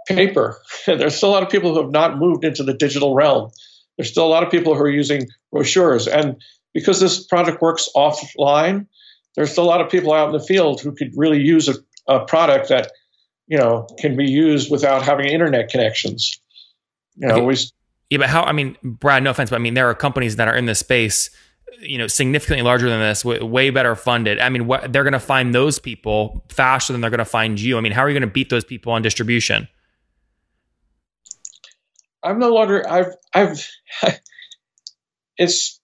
paper. 0.08 0.60
there's 0.86 1.16
still 1.16 1.30
a 1.30 1.34
lot 1.34 1.44
of 1.44 1.50
people 1.50 1.74
who 1.74 1.82
have 1.82 1.92
not 1.92 2.18
moved 2.18 2.46
into 2.46 2.64
the 2.64 2.74
digital 2.74 3.14
realm. 3.14 3.52
There's 3.98 4.10
still 4.10 4.26
a 4.26 4.30
lot 4.30 4.44
of 4.44 4.52
people 4.52 4.76
who 4.76 4.82
are 4.82 4.90
using 4.90 5.28
brochures. 5.52 6.08
And 6.08 6.42
because 6.74 7.02
this 7.02 7.26
product 7.26 7.62
works 7.62 7.90
offline, 7.96 8.88
there's 9.36 9.52
still 9.52 9.64
a 9.64 9.66
lot 9.66 9.82
of 9.82 9.90
people 9.90 10.14
out 10.14 10.28
in 10.28 10.34
the 10.34 10.46
field 10.46 10.82
who 10.82 10.94
could 10.94 11.12
really 11.16 11.42
use 11.42 11.68
a, 11.68 11.76
a 12.08 12.26
product 12.26 12.70
that, 12.70 12.92
you 13.48 13.58
know, 13.58 13.88
can 14.00 14.16
be 14.16 14.30
used 14.30 14.72
without 14.72 15.04
having 15.04 15.28
internet 15.28 15.70
connections. 15.70 16.42
You 17.16 17.28
know, 17.28 17.36
okay. 17.36 17.46
we 17.46 17.56
yeah, 18.10 18.18
but 18.18 18.30
how? 18.30 18.44
I 18.44 18.54
mean, 18.54 18.76
Brad, 18.84 19.24
no 19.24 19.32
offense, 19.32 19.50
but 19.52 19.58
I 19.58 19.60
mean, 19.60 19.76
there 19.76 19.90
are 19.90 19.96
companies 19.96 20.38
that 20.38 20.48
are 20.48 20.56
in 20.56 20.66
this 20.66 20.80
space, 20.80 21.30
you 21.80 21.98
know, 21.98 22.08
significantly 22.08 22.64
larger 22.64 22.90
than 22.90 23.00
this, 23.00 23.24
way 23.24 23.70
better 23.70 23.96
funded. 23.96 24.40
I 24.40 24.50
mean, 24.50 24.66
what, 24.66 24.92
they're 24.92 25.04
going 25.04 25.14
to 25.14 25.20
find 25.20 25.54
those 25.54 25.78
people 25.78 26.44
faster 26.50 26.92
than 26.92 27.02
they're 27.02 27.12
going 27.12 27.20
to 27.20 27.26
find 27.26 27.60
you. 27.60 27.78
I 27.78 27.82
mean, 27.82 27.92
how 27.92 28.02
are 28.02 28.10
you 28.10 28.16
going 28.16 28.28
to 28.28 28.34
beat 28.34 28.50
those 28.50 28.64
people 28.64 28.94
on 28.94 29.04
distribution? 29.04 29.68
I'm 32.24 32.40
no 32.40 32.50
longer. 32.54 32.88
I've. 32.88 33.16
I've. 33.34 33.68
It's. 35.42 35.79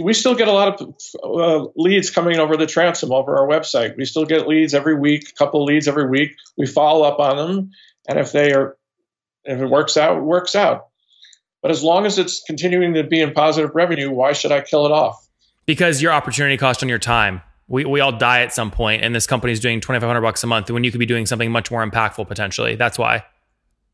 We 0.00 0.14
still 0.14 0.34
get 0.34 0.48
a 0.48 0.52
lot 0.52 0.80
of 0.80 0.94
uh, 1.22 1.68
leads 1.76 2.10
coming 2.10 2.38
over 2.38 2.56
the 2.56 2.66
transom 2.66 3.12
over 3.12 3.36
our 3.36 3.46
website. 3.46 3.96
We 3.96 4.04
still 4.04 4.24
get 4.24 4.46
leads 4.46 4.74
every 4.74 4.94
week, 4.98 5.30
a 5.30 5.32
couple 5.34 5.64
leads 5.64 5.88
every 5.88 6.08
week. 6.08 6.36
We 6.56 6.66
follow 6.66 7.04
up 7.04 7.18
on 7.18 7.36
them, 7.36 7.70
and 8.08 8.18
if 8.18 8.32
they 8.32 8.52
are, 8.52 8.76
if 9.44 9.60
it 9.60 9.66
works 9.66 9.96
out, 9.96 10.18
it 10.18 10.22
works 10.22 10.54
out. 10.54 10.88
But 11.62 11.70
as 11.70 11.82
long 11.82 12.06
as 12.06 12.18
it's 12.18 12.42
continuing 12.46 12.94
to 12.94 13.04
be 13.04 13.20
in 13.20 13.32
positive 13.32 13.72
revenue, 13.74 14.10
why 14.10 14.32
should 14.32 14.52
I 14.52 14.60
kill 14.60 14.86
it 14.86 14.92
off? 14.92 15.26
Because 15.66 16.00
your 16.00 16.12
opportunity 16.12 16.56
cost 16.56 16.82
on 16.82 16.88
your 16.88 16.98
time. 16.98 17.42
We, 17.66 17.84
we 17.84 18.00
all 18.00 18.16
die 18.16 18.40
at 18.40 18.54
some 18.54 18.70
point, 18.70 19.04
and 19.04 19.14
this 19.14 19.26
company 19.26 19.52
is 19.52 19.60
doing 19.60 19.80
2500 19.80 20.20
bucks 20.22 20.42
a 20.42 20.46
month 20.46 20.70
when 20.70 20.84
you 20.84 20.90
could 20.90 21.00
be 21.00 21.06
doing 21.06 21.26
something 21.26 21.50
much 21.50 21.70
more 21.70 21.86
impactful 21.86 22.26
potentially. 22.26 22.76
That's 22.76 22.98
why. 22.98 23.24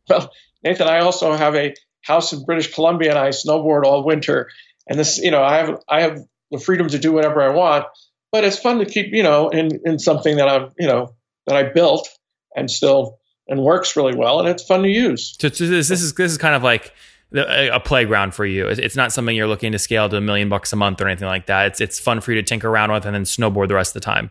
Well, 0.08 0.30
Nathan, 0.62 0.86
I 0.86 1.00
also 1.00 1.32
have 1.32 1.56
a 1.56 1.74
house 2.02 2.32
in 2.32 2.44
British 2.44 2.72
Columbia 2.72 3.10
and 3.10 3.18
I 3.18 3.30
snowboard 3.30 3.84
all 3.84 4.04
winter. 4.04 4.48
And 4.86 4.98
this, 4.98 5.18
you 5.18 5.30
know, 5.30 5.42
I 5.42 5.56
have 5.58 5.80
I 5.88 6.02
have 6.02 6.20
the 6.50 6.58
freedom 6.58 6.88
to 6.88 6.98
do 6.98 7.12
whatever 7.12 7.42
I 7.42 7.48
want, 7.48 7.86
but 8.32 8.44
it's 8.44 8.58
fun 8.58 8.78
to 8.78 8.84
keep, 8.84 9.12
you 9.12 9.22
know, 9.22 9.48
in 9.48 9.80
in 9.84 9.98
something 9.98 10.36
that 10.36 10.48
I'm, 10.48 10.70
you 10.78 10.86
know, 10.86 11.14
that 11.46 11.56
I 11.56 11.64
built 11.64 12.08
and 12.54 12.70
still 12.70 13.18
and 13.48 13.62
works 13.62 13.96
really 13.96 14.16
well, 14.16 14.40
and 14.40 14.48
it's 14.48 14.64
fun 14.64 14.82
to 14.82 14.88
use. 14.88 15.36
So, 15.40 15.48
so 15.48 15.66
this, 15.66 15.88
this 15.88 16.02
is 16.02 16.14
this 16.14 16.32
is 16.32 16.38
kind 16.38 16.54
of 16.54 16.62
like 16.62 16.92
a 17.34 17.80
playground 17.80 18.34
for 18.34 18.46
you. 18.46 18.68
It's 18.68 18.96
not 18.96 19.12
something 19.12 19.34
you're 19.34 19.48
looking 19.48 19.72
to 19.72 19.78
scale 19.78 20.08
to 20.08 20.16
a 20.16 20.20
million 20.20 20.48
bucks 20.48 20.72
a 20.72 20.76
month 20.76 21.00
or 21.00 21.08
anything 21.08 21.28
like 21.28 21.46
that. 21.46 21.66
It's 21.66 21.80
it's 21.80 21.98
fun 21.98 22.20
for 22.20 22.32
you 22.32 22.40
to 22.40 22.42
tinker 22.42 22.68
around 22.68 22.92
with 22.92 23.06
and 23.06 23.14
then 23.14 23.24
snowboard 23.24 23.68
the 23.68 23.74
rest 23.74 23.96
of 23.96 24.02
the 24.02 24.04
time. 24.04 24.30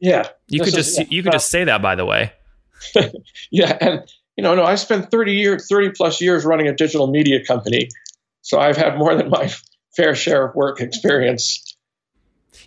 Yeah, 0.00 0.28
you 0.46 0.60
could 0.60 0.74
just 0.74 0.98
yeah. 0.98 1.06
you 1.10 1.22
could 1.22 1.32
just 1.32 1.50
say 1.50 1.64
that 1.64 1.82
by 1.82 1.94
the 1.94 2.04
way. 2.04 2.32
yeah, 3.50 3.76
and 3.80 4.02
you 4.36 4.42
know, 4.42 4.54
no, 4.54 4.64
I 4.64 4.76
spent 4.76 5.10
30 5.10 5.34
years, 5.34 5.66
30 5.68 5.90
plus 5.96 6.20
years 6.20 6.44
running 6.44 6.68
a 6.68 6.72
digital 6.72 7.08
media 7.08 7.44
company, 7.44 7.88
so 8.42 8.58
I've 8.58 8.76
had 8.76 8.96
more 8.96 9.14
than 9.14 9.30
my 9.30 9.50
fair 9.96 10.14
share 10.14 10.46
of 10.46 10.54
work 10.54 10.80
experience. 10.80 11.76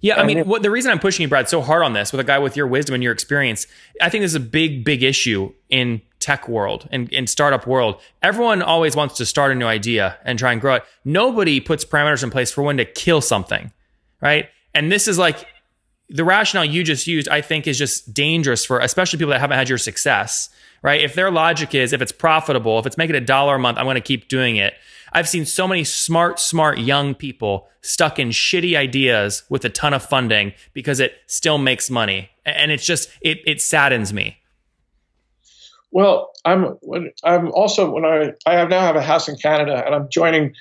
Yeah, 0.02 0.20
I 0.20 0.26
mean, 0.26 0.48
what, 0.48 0.64
the 0.64 0.72
reason 0.72 0.92
I'm 0.92 1.00
pushing 1.00 1.24
you, 1.24 1.30
Brad, 1.30 1.48
so 1.48 1.62
hard 1.62 1.84
on 1.84 1.94
this 1.94 2.12
with 2.12 2.20
a 2.20 2.24
guy 2.24 2.40
with 2.40 2.58
your 2.58 2.66
wisdom 2.66 2.96
and 2.96 3.04
your 3.04 3.14
experience, 3.14 3.68
I 4.02 4.10
think 4.10 4.24
this 4.24 4.32
is 4.32 4.36
a 4.36 4.40
big, 4.40 4.84
big 4.84 5.04
issue 5.04 5.54
in 5.70 6.02
tech 6.20 6.48
world 6.48 6.88
and 6.92 7.08
in 7.14 7.28
startup 7.28 7.68
world. 7.68 8.02
Everyone 8.24 8.62
always 8.64 8.96
wants 8.96 9.18
to 9.18 9.26
start 9.26 9.52
a 9.52 9.56
new 9.56 9.66
idea 9.66 10.18
and 10.24 10.40
try 10.40 10.54
and 10.54 10.62
grow 10.62 10.76
it. 10.76 10.84
Nobody 11.06 11.60
puts 11.60 11.86
parameters 11.86 12.24
in 12.24 12.32
place 12.32 12.52
for 12.52 12.64
when 12.64 12.78
to 12.78 12.86
kill 12.86 13.22
something, 13.22 13.72
right? 14.22 14.50
And 14.74 14.92
this 14.92 15.08
is 15.08 15.20
like 15.20 15.46
the 16.10 16.24
rationale 16.24 16.66
you 16.66 16.84
just 16.84 17.06
used. 17.06 17.28
I 17.28 17.42
think 17.42 17.68
is 17.68 17.78
just 17.78 18.14
dangerous 18.14 18.66
for 18.66 18.80
especially 18.80 19.18
people 19.18 19.32
that 19.32 19.40
haven't 19.40 19.58
had 19.58 19.70
your 19.70 19.78
success, 19.78 20.50
right? 20.82 21.02
If 21.02 21.16
their 21.16 21.32
logic 21.32 21.76
is 21.76 21.94
if 21.94 22.02
it's 22.02 22.12
profitable, 22.12 22.80
if 22.80 22.86
it's 22.86 22.98
making 22.98 23.16
a 23.16 23.22
dollar 23.22 23.56
a 23.56 23.60
month, 23.60 23.78
I'm 23.78 23.86
going 23.86 23.96
to 23.96 24.02
keep 24.02 24.28
doing 24.28 24.56
it. 24.56 24.74
I've 25.14 25.28
seen 25.28 25.46
so 25.46 25.68
many 25.68 25.84
smart, 25.84 26.40
smart 26.40 26.80
young 26.80 27.14
people 27.16 27.68
stuck 27.82 28.20
in 28.20 28.30
shitty 28.30 28.78
ideas 28.78 29.44
with 29.50 29.66
a 29.66 29.70
ton 29.70 29.94
of 29.94 30.04
funding 30.04 30.54
because 30.74 31.00
it 31.00 31.14
still 31.28 31.58
makes 31.58 31.90
money. 31.90 32.30
And 32.46 32.72
it's 32.72 32.86
just, 32.86 33.10
it, 33.22 33.40
it 33.46 33.62
saddens 33.62 34.14
me. 34.14 34.38
Well, 35.92 36.32
I'm 36.46 36.64
when, 36.82 37.12
I'm 37.24 37.52
also 37.52 37.92
when 37.92 38.06
I 38.06 38.34
I 38.46 38.54
have 38.54 38.70
now 38.70 38.80
have 38.80 38.96
a 38.96 39.02
house 39.02 39.28
in 39.28 39.36
Canada 39.36 39.84
and 39.86 39.94
I'm 39.94 40.08
joining. 40.10 40.54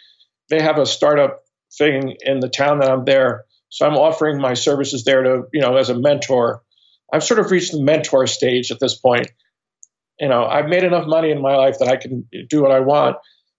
They 0.49 0.61
have 0.61 0.79
a 0.79 0.87
startup 0.87 1.45
thing 1.79 2.17
in 2.21 2.41
the 2.41 2.49
town 2.49 2.81
that 2.81 2.91
I'm 2.91 3.05
there, 3.05 3.45
so 3.69 3.87
I'm 3.87 3.95
offering 3.95 4.41
my 4.41 4.55
services 4.55 5.05
there 5.05 5.23
to 5.23 5.45
you 5.53 5.61
know 5.61 5.77
as 5.77 5.89
a 5.89 5.95
mentor. 5.95 6.62
I've 7.12 7.25
sort 7.25 7.41
of 7.41 7.50
reached 7.50 7.73
the 7.73 7.83
mentor 7.83 8.27
stage 8.27 8.73
at 8.73 8.81
this 8.81 8.97
point. 8.97 9.31
You 10.21 10.29
know, 10.29 10.45
I've 10.45 10.69
made 10.69 10.85
enough 10.85 11.07
money 11.07 11.31
in 11.31 11.41
my 11.41 11.57
life 11.57 11.79
that 11.79 11.89
I 11.89 11.97
can 11.97 12.29
do 12.49 12.62
what 12.62 12.71
I 12.71 12.81
want, 12.81 13.17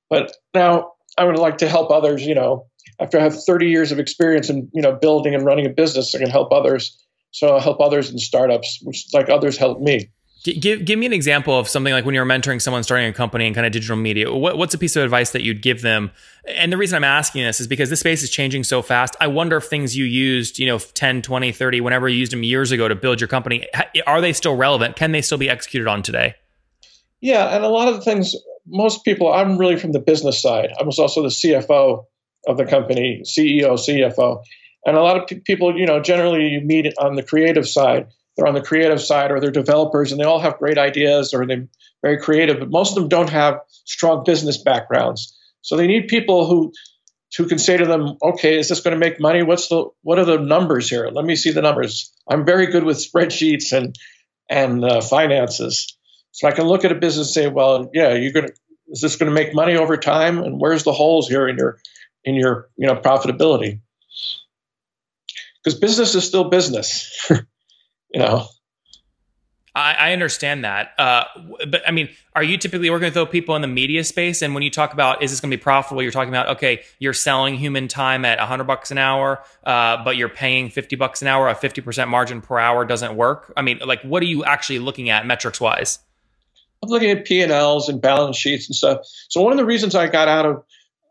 but 0.10 0.32
now 0.54 0.94
I 1.18 1.26
would 1.26 1.38
like 1.38 1.58
to 1.60 1.68
help 1.68 1.90
others. 1.92 2.26
You 2.26 2.36
know, 2.36 2.68
after 3.00 3.20
I 3.20 3.24
have 3.24 3.44
30 3.44 3.68
years 3.68 3.92
of 3.92 4.00
experience 4.00 4.50
in 4.50 4.70
you 4.74 4.82
know 4.82 4.94
building 4.94 5.34
and 5.34 5.46
running 5.46 5.66
a 5.66 5.70
business, 5.70 6.14
I 6.14 6.20
can 6.20 6.30
help 6.30 6.52
others. 6.52 6.98
So 7.32 7.48
I'll 7.48 7.60
help 7.60 7.80
others 7.82 8.12
in 8.12 8.20
startups, 8.20 8.80
which 8.84 9.08
like 9.14 9.30
others 9.30 9.58
help 9.58 9.82
me. 9.82 10.10
Give, 10.44 10.84
give 10.84 10.98
me 10.98 11.06
an 11.06 11.14
example 11.14 11.58
of 11.58 11.70
something 11.70 11.94
like 11.94 12.04
when 12.04 12.16
you're 12.16 12.26
mentoring 12.26 12.60
someone 12.60 12.82
starting 12.82 13.08
a 13.08 13.14
company 13.14 13.46
in 13.46 13.54
kind 13.54 13.66
of 13.66 13.72
digital 13.72 13.96
media. 13.96 14.34
What, 14.34 14.58
what's 14.58 14.74
a 14.74 14.78
piece 14.80 14.96
of 14.96 15.04
advice 15.04 15.32
that 15.32 15.44
you'd 15.44 15.62
give 15.62 15.84
them? 15.84 16.10
And 16.48 16.74
the 16.74 16.78
reason 16.78 16.96
I'm 16.96 17.04
asking 17.04 17.44
this 17.44 17.62
is 17.62 17.68
because 17.68 17.92
this 17.92 18.00
space 18.00 18.24
is 18.24 18.32
changing 18.32 18.64
so 18.64 18.82
fast. 18.82 19.16
I 19.22 19.28
wonder 19.28 19.58
if 19.58 19.66
things 19.66 19.96
you 19.96 20.04
used, 20.04 20.58
you 20.58 20.66
know, 20.66 20.80
10, 20.80 21.22
20, 21.22 21.52
30, 21.52 21.82
whenever 21.82 22.10
you 22.10 22.18
used 22.18 22.32
them 22.32 22.42
years 22.42 22.72
ago 22.72 22.88
to 22.88 22.96
build 22.96 23.22
your 23.22 23.28
company, 23.28 23.68
are 24.08 24.20
they 24.20 24.34
still 24.34 24.56
relevant? 24.56 24.96
Can 24.96 25.12
they 25.12 25.22
still 25.22 25.38
be 25.38 25.48
executed 25.48 25.88
on 25.88 26.02
today? 26.02 26.34
Yeah. 27.22 27.56
And 27.56 27.64
a 27.64 27.70
lot 27.70 27.88
of 27.88 27.96
the 27.96 28.02
things, 28.02 28.36
most 28.66 29.06
people, 29.06 29.32
I'm 29.32 29.58
really 29.58 29.78
from 29.78 29.92
the 29.92 30.00
business 30.00 30.42
side. 30.42 30.70
I 30.80 30.84
was 30.84 31.00
also 31.00 31.22
the 31.22 31.30
CFO 31.30 32.06
of 32.48 32.58
the 32.58 32.66
company, 32.66 33.22
CEO, 33.24 33.74
CFO. 33.74 34.44
And 34.86 34.98
a 34.98 35.02
lot 35.02 35.18
of 35.18 35.44
people, 35.44 35.78
you 35.78 35.86
know, 35.86 36.02
generally 36.02 36.48
you 36.48 36.62
meet 36.62 36.92
on 36.98 37.16
the 37.16 37.24
creative 37.24 37.68
side 37.68 38.08
they're 38.36 38.48
on 38.48 38.54
the 38.54 38.62
creative 38.62 39.02
side 39.02 39.32
or 39.32 39.40
they're 39.40 39.52
developers 39.52 40.12
and 40.12 40.20
they 40.20 40.26
all 40.26 40.40
have 40.40 40.58
great 40.58 40.78
ideas 40.78 41.34
or 41.34 41.46
they're 41.46 41.68
very 42.02 42.18
creative, 42.20 42.60
but 42.60 42.70
most 42.70 42.92
of 42.92 42.96
them 42.96 43.10
don't 43.10 43.30
have 43.30 43.60
strong 43.86 44.24
business 44.24 44.58
backgrounds. 44.58 45.38
So 45.62 45.78
they 45.78 45.88
need 45.88 46.08
people 46.08 46.48
who 46.48 46.72
who 47.38 47.48
can 47.48 47.60
say 47.60 47.78
to 47.78 47.86
them, 47.86 48.18
okay, 48.22 48.60
is 48.60 48.68
this 48.68 48.82
going 48.82 48.94
to 48.94 49.00
make 49.00 49.20
money? 49.20 49.42
What's 49.44 49.68
the 49.68 49.86
what 50.02 50.20
are 50.20 50.26
the 50.26 50.40
numbers 50.40 50.90
here? 50.90 51.10
Let 51.12 51.26
me 51.26 51.36
see 51.36 51.52
the 51.52 51.62
numbers. 51.62 52.12
I'm 52.28 52.46
very 52.46 52.68
good 52.68 52.84
with 52.84 52.98
spreadsheets 52.98 53.72
and 53.74 53.96
and 54.50 54.84
uh, 54.84 55.02
finances, 55.02 55.98
so 56.32 56.48
I 56.48 56.52
can 56.52 56.66
look 56.66 56.86
at 56.86 56.92
a 56.92 56.96
business 56.96 57.28
and 57.36 57.46
say, 57.46 57.48
well, 57.50 57.90
yeah, 57.94 58.14
you're 58.14 58.32
going 58.32 58.48
to 58.48 58.54
is 58.92 59.02
this 59.02 59.16
going 59.16 59.30
to 59.30 59.34
make 59.34 59.56
money 59.56 59.78
over 59.78 59.98
time? 59.98 60.40
And 60.40 60.60
where's 60.60 60.84
the 60.84 60.92
holes 60.92 61.28
here 61.28 61.48
in 61.48 61.58
your 61.58 61.80
in 62.24 62.36
your 62.36 62.70
you 62.78 62.88
know 62.88 62.96
profitability? 62.96 63.80
Because 65.64 65.80
business 65.80 66.14
is 66.16 66.26
still 66.26 66.46
business. 66.46 67.30
you 67.30 68.20
know. 68.20 68.46
I, 69.74 69.94
I 69.94 70.12
understand 70.12 70.66
that, 70.66 70.92
uh, 71.00 71.24
but 71.70 71.82
I 71.88 71.92
mean, 71.92 72.10
are 72.36 72.44
you 72.44 72.58
typically 72.58 72.90
working 72.90 73.14
with 73.14 73.32
people 73.32 73.56
in 73.56 73.62
the 73.62 73.70
media 73.70 74.04
space? 74.04 74.42
And 74.42 74.54
when 74.54 74.64
you 74.64 74.70
talk 74.70 74.92
about 74.92 75.24
is 75.24 75.32
this 75.32 75.40
going 75.40 75.50
to 75.50 75.56
be 75.56 75.64
profitable, 75.64 76.04
you're 76.04 76.12
talking 76.12 76.28
about 76.28 76.50
okay, 76.58 76.82
you're 77.00 77.14
selling 77.14 77.56
human 77.56 77.88
time 77.88 78.26
at 78.26 78.38
100 78.38 78.66
bucks 78.66 78.92
an 78.92 78.98
hour, 78.98 79.42
uh, 79.64 80.04
but 80.04 80.18
you're 80.18 80.28
paying 80.28 80.70
50 80.70 80.98
bucks 80.98 81.22
an 81.22 81.30
hour. 81.30 81.48
A 81.48 81.56
50 81.56 81.80
percent 81.80 82.10
margin 82.10 82.42
per 82.42 82.60
hour 82.60 82.84
doesn't 82.84 83.16
work. 83.16 83.54
I 83.56 83.62
mean, 83.62 83.80
like, 83.86 84.02
what 84.02 84.22
are 84.22 84.26
you 84.26 84.44
actually 84.44 84.80
looking 84.80 85.10
at 85.10 85.26
metrics 85.26 85.62
wise? 85.62 86.00
I'm 86.84 86.90
looking 86.90 87.12
at 87.12 87.26
P 87.26 87.42
and 87.42 87.52
Ls 87.52 87.90
and 87.90 88.02
balance 88.02 88.38
sheets 88.38 88.68
and 88.68 88.76
stuff. 88.76 89.00
So 89.30 89.42
one 89.42 89.52
of 89.52 89.58
the 89.58 89.66
reasons 89.66 89.96
I 89.96 90.08
got 90.08 90.28
out 90.28 90.46
of 90.46 90.64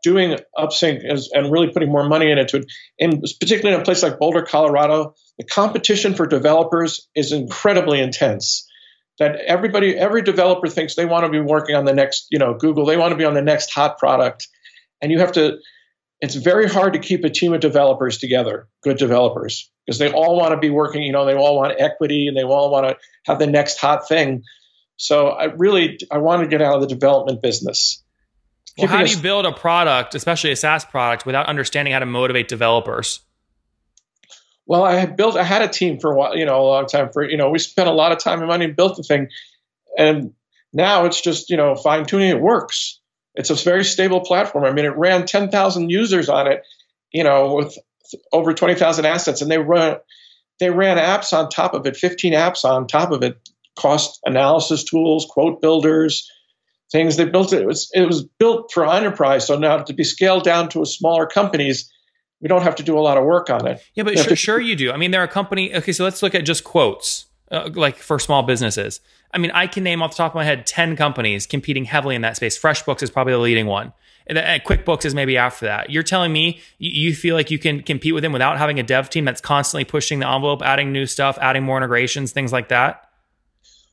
doing 0.03 0.37
upsync 0.57 0.99
is, 1.03 1.29
and 1.33 1.51
really 1.51 1.71
putting 1.71 1.91
more 1.91 2.07
money 2.07 2.31
into 2.31 2.57
it, 2.57 2.65
and 2.99 3.21
particularly 3.39 3.75
in 3.75 3.81
a 3.81 3.83
place 3.83 4.03
like 4.03 4.19
Boulder, 4.19 4.43
Colorado, 4.43 5.15
the 5.37 5.45
competition 5.45 6.13
for 6.15 6.25
developers 6.27 7.07
is 7.15 7.31
incredibly 7.31 8.01
intense. 8.01 8.67
That 9.19 9.35
everybody, 9.35 9.95
every 9.95 10.23
developer 10.23 10.67
thinks 10.67 10.95
they 10.95 11.05
want 11.05 11.25
to 11.25 11.29
be 11.29 11.39
working 11.39 11.75
on 11.75 11.85
the 11.85 11.93
next, 11.93 12.27
you 12.31 12.39
know, 12.39 12.55
Google. 12.55 12.85
They 12.85 12.97
want 12.97 13.11
to 13.11 13.17
be 13.17 13.25
on 13.25 13.35
the 13.35 13.41
next 13.41 13.71
hot 13.71 13.99
product, 13.99 14.47
and 15.01 15.11
you 15.11 15.19
have 15.19 15.33
to. 15.33 15.57
It's 16.21 16.35
very 16.35 16.67
hard 16.67 16.93
to 16.93 16.99
keep 16.99 17.23
a 17.23 17.29
team 17.29 17.53
of 17.53 17.61
developers 17.61 18.19
together, 18.19 18.67
good 18.83 18.97
developers, 18.97 19.71
because 19.85 19.97
they 19.99 20.11
all 20.11 20.37
want 20.37 20.51
to 20.51 20.57
be 20.57 20.69
working. 20.69 21.03
You 21.03 21.11
know, 21.11 21.25
they 21.25 21.35
all 21.35 21.57
want 21.57 21.79
equity 21.79 22.27
and 22.27 22.37
they 22.37 22.43
all 22.43 22.71
want 22.71 22.87
to 22.87 22.97
have 23.25 23.39
the 23.39 23.47
next 23.47 23.79
hot 23.79 24.07
thing. 24.07 24.43
So 25.01 25.29
I 25.29 25.45
really, 25.45 25.97
I 26.11 26.19
want 26.19 26.43
to 26.43 26.47
get 26.47 26.61
out 26.61 26.75
of 26.75 26.81
the 26.81 26.87
development 26.87 27.41
business. 27.41 28.03
Well, 28.77 28.87
how 28.87 29.03
do 29.03 29.09
you 29.09 29.17
build 29.17 29.47
a 29.47 29.51
product, 29.51 30.13
especially 30.13 30.51
a 30.51 30.55
SaaS 30.55 30.85
product, 30.85 31.25
without 31.25 31.47
understanding 31.47 31.91
how 31.91 31.99
to 31.99 32.05
motivate 32.05 32.47
developers? 32.47 33.19
Well, 34.67 34.83
I 34.83 34.93
had 34.93 35.17
built, 35.17 35.35
I 35.35 35.43
had 35.43 35.63
a 35.63 35.67
team 35.67 35.99
for 35.99 36.11
a 36.11 36.15
while, 36.15 36.37
you 36.37 36.45
know, 36.45 36.61
a 36.61 36.67
long 36.67 36.85
time 36.85 37.09
for, 37.11 37.27
you 37.27 37.35
know, 37.35 37.49
we 37.49 37.57
spent 37.57 37.89
a 37.89 37.91
lot 37.91 38.11
of 38.11 38.19
time 38.19 38.39
and 38.39 38.47
money 38.47 38.65
and 38.65 38.75
built 38.75 38.95
the 38.95 39.01
thing. 39.01 39.29
And 39.97 40.33
now 40.71 41.05
it's 41.05 41.19
just, 41.19 41.49
you 41.49 41.57
know, 41.57 41.75
fine 41.75 42.05
tuning. 42.05 42.29
It 42.29 42.39
works. 42.39 42.99
It's 43.33 43.49
a 43.49 43.55
very 43.55 43.83
stable 43.83 44.21
platform. 44.21 44.65
I 44.65 44.71
mean, 44.71 44.85
it 44.85 44.95
ran 44.95 45.25
10,000 45.25 45.89
users 45.89 46.29
on 46.29 46.45
it, 46.45 46.61
you 47.11 47.23
know, 47.23 47.55
with 47.55 47.75
over 48.31 48.53
20,000 48.53 49.05
assets, 49.05 49.41
and 49.41 49.49
they 49.49 49.57
run 49.57 49.97
they 50.59 50.69
ran 50.69 50.97
apps 50.97 51.33
on 51.33 51.49
top 51.49 51.73
of 51.73 51.87
it, 51.87 51.97
15 51.97 52.33
apps 52.33 52.63
on 52.63 52.85
top 52.85 53.11
of 53.11 53.23
it, 53.23 53.35
cost 53.77 54.19
analysis 54.25 54.83
tools, 54.83 55.25
quote 55.29 55.61
builders, 55.61 56.29
things. 56.91 57.17
They 57.17 57.25
built 57.25 57.53
it. 57.53 57.61
It 57.61 57.67
was 57.67 57.89
it 57.93 58.05
was 58.07 58.23
built 58.23 58.71
for 58.71 58.85
enterprise. 58.85 59.47
So 59.47 59.57
now 59.57 59.79
to 59.79 59.93
be 59.93 60.03
scaled 60.03 60.43
down 60.43 60.69
to 60.69 60.81
a 60.81 60.85
smaller 60.85 61.25
companies, 61.25 61.91
we 62.41 62.47
don't 62.47 62.63
have 62.63 62.75
to 62.77 62.83
do 62.83 62.97
a 62.97 63.01
lot 63.01 63.17
of 63.17 63.23
work 63.23 63.49
on 63.49 63.67
it. 63.67 63.81
Yeah, 63.95 64.03
but 64.03 64.17
sure, 64.17 64.27
to- 64.27 64.35
sure 64.35 64.59
you 64.59 64.75
do. 64.75 64.91
I 64.91 64.97
mean, 64.97 65.11
there 65.11 65.21
are 65.21 65.27
company. 65.27 65.73
Okay, 65.73 65.91
so 65.91 66.03
let's 66.03 66.21
look 66.21 66.35
at 66.35 66.45
just 66.45 66.63
quotes, 66.63 67.25
uh, 67.51 67.69
like 67.73 67.97
for 67.97 68.19
small 68.19 68.43
businesses. 68.43 68.99
I 69.33 69.37
mean, 69.37 69.51
I 69.51 69.67
can 69.67 69.83
name 69.83 70.01
off 70.01 70.11
the 70.11 70.17
top 70.17 70.31
of 70.31 70.35
my 70.35 70.43
head 70.43 70.65
ten 70.65 70.95
companies 70.95 71.45
competing 71.45 71.85
heavily 71.85 72.15
in 72.15 72.21
that 72.21 72.35
space. 72.35 72.59
FreshBooks 72.59 73.01
is 73.01 73.09
probably 73.09 73.33
the 73.33 73.39
leading 73.39 73.67
one. 73.67 73.93
And 74.27 74.37
QuickBooks 74.63 75.03
is 75.03 75.15
maybe 75.15 75.35
after 75.35 75.65
that. 75.65 75.89
You're 75.89 76.03
telling 76.03 76.31
me 76.31 76.61
you 76.77 77.13
feel 77.15 77.35
like 77.35 77.51
you 77.51 77.57
can 77.59 77.81
compete 77.81 78.13
with 78.13 78.21
them 78.21 78.31
without 78.31 78.57
having 78.57 78.79
a 78.79 78.83
dev 78.83 79.09
team 79.09 79.25
that's 79.25 79.41
constantly 79.41 79.83
pushing 79.83 80.19
the 80.19 80.29
envelope, 80.29 80.61
adding 80.61 80.91
new 80.91 81.05
stuff, 81.05 81.37
adding 81.41 81.63
more 81.63 81.75
integrations, 81.75 82.31
things 82.31 82.53
like 82.53 82.69
that? 82.69 83.09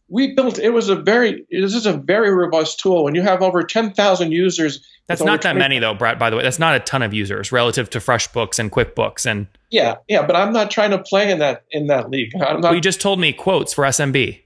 We 0.08 0.34
built 0.34 0.58
it 0.58 0.70
was 0.70 0.88
a 0.88 0.96
very 0.96 1.46
this 1.50 1.74
is 1.74 1.86
a 1.86 1.92
very 1.92 2.32
robust 2.32 2.80
tool. 2.80 3.04
When 3.04 3.14
you 3.14 3.22
have 3.22 3.42
over 3.42 3.62
10,000 3.62 4.32
users 4.32 4.84
that's 5.06 5.22
not 5.22 5.42
that 5.42 5.52
20, 5.52 5.58
many 5.58 5.78
though 5.78 5.94
Brad 5.94 6.18
by 6.18 6.30
the 6.30 6.36
way. 6.36 6.42
That's 6.42 6.58
not 6.58 6.76
a 6.76 6.80
ton 6.80 7.02
of 7.02 7.14
users 7.14 7.52
relative 7.52 7.90
to 7.90 7.98
FreshBooks 7.98 8.58
and 8.58 8.72
QuickBooks 8.72 9.26
and 9.26 9.46
yeah 9.70 9.96
yeah 10.08 10.26
but 10.26 10.36
I'm 10.36 10.52
not 10.52 10.70
trying 10.70 10.90
to 10.90 10.98
play 10.98 11.30
in 11.30 11.38
that 11.40 11.64
in 11.70 11.88
that 11.88 12.10
league. 12.10 12.32
I'm 12.34 12.60
not, 12.60 12.62
well, 12.62 12.74
you 12.74 12.80
just 12.80 13.00
told 13.00 13.20
me 13.20 13.32
quotes 13.32 13.72
for 13.72 13.84
SMB 13.84 14.40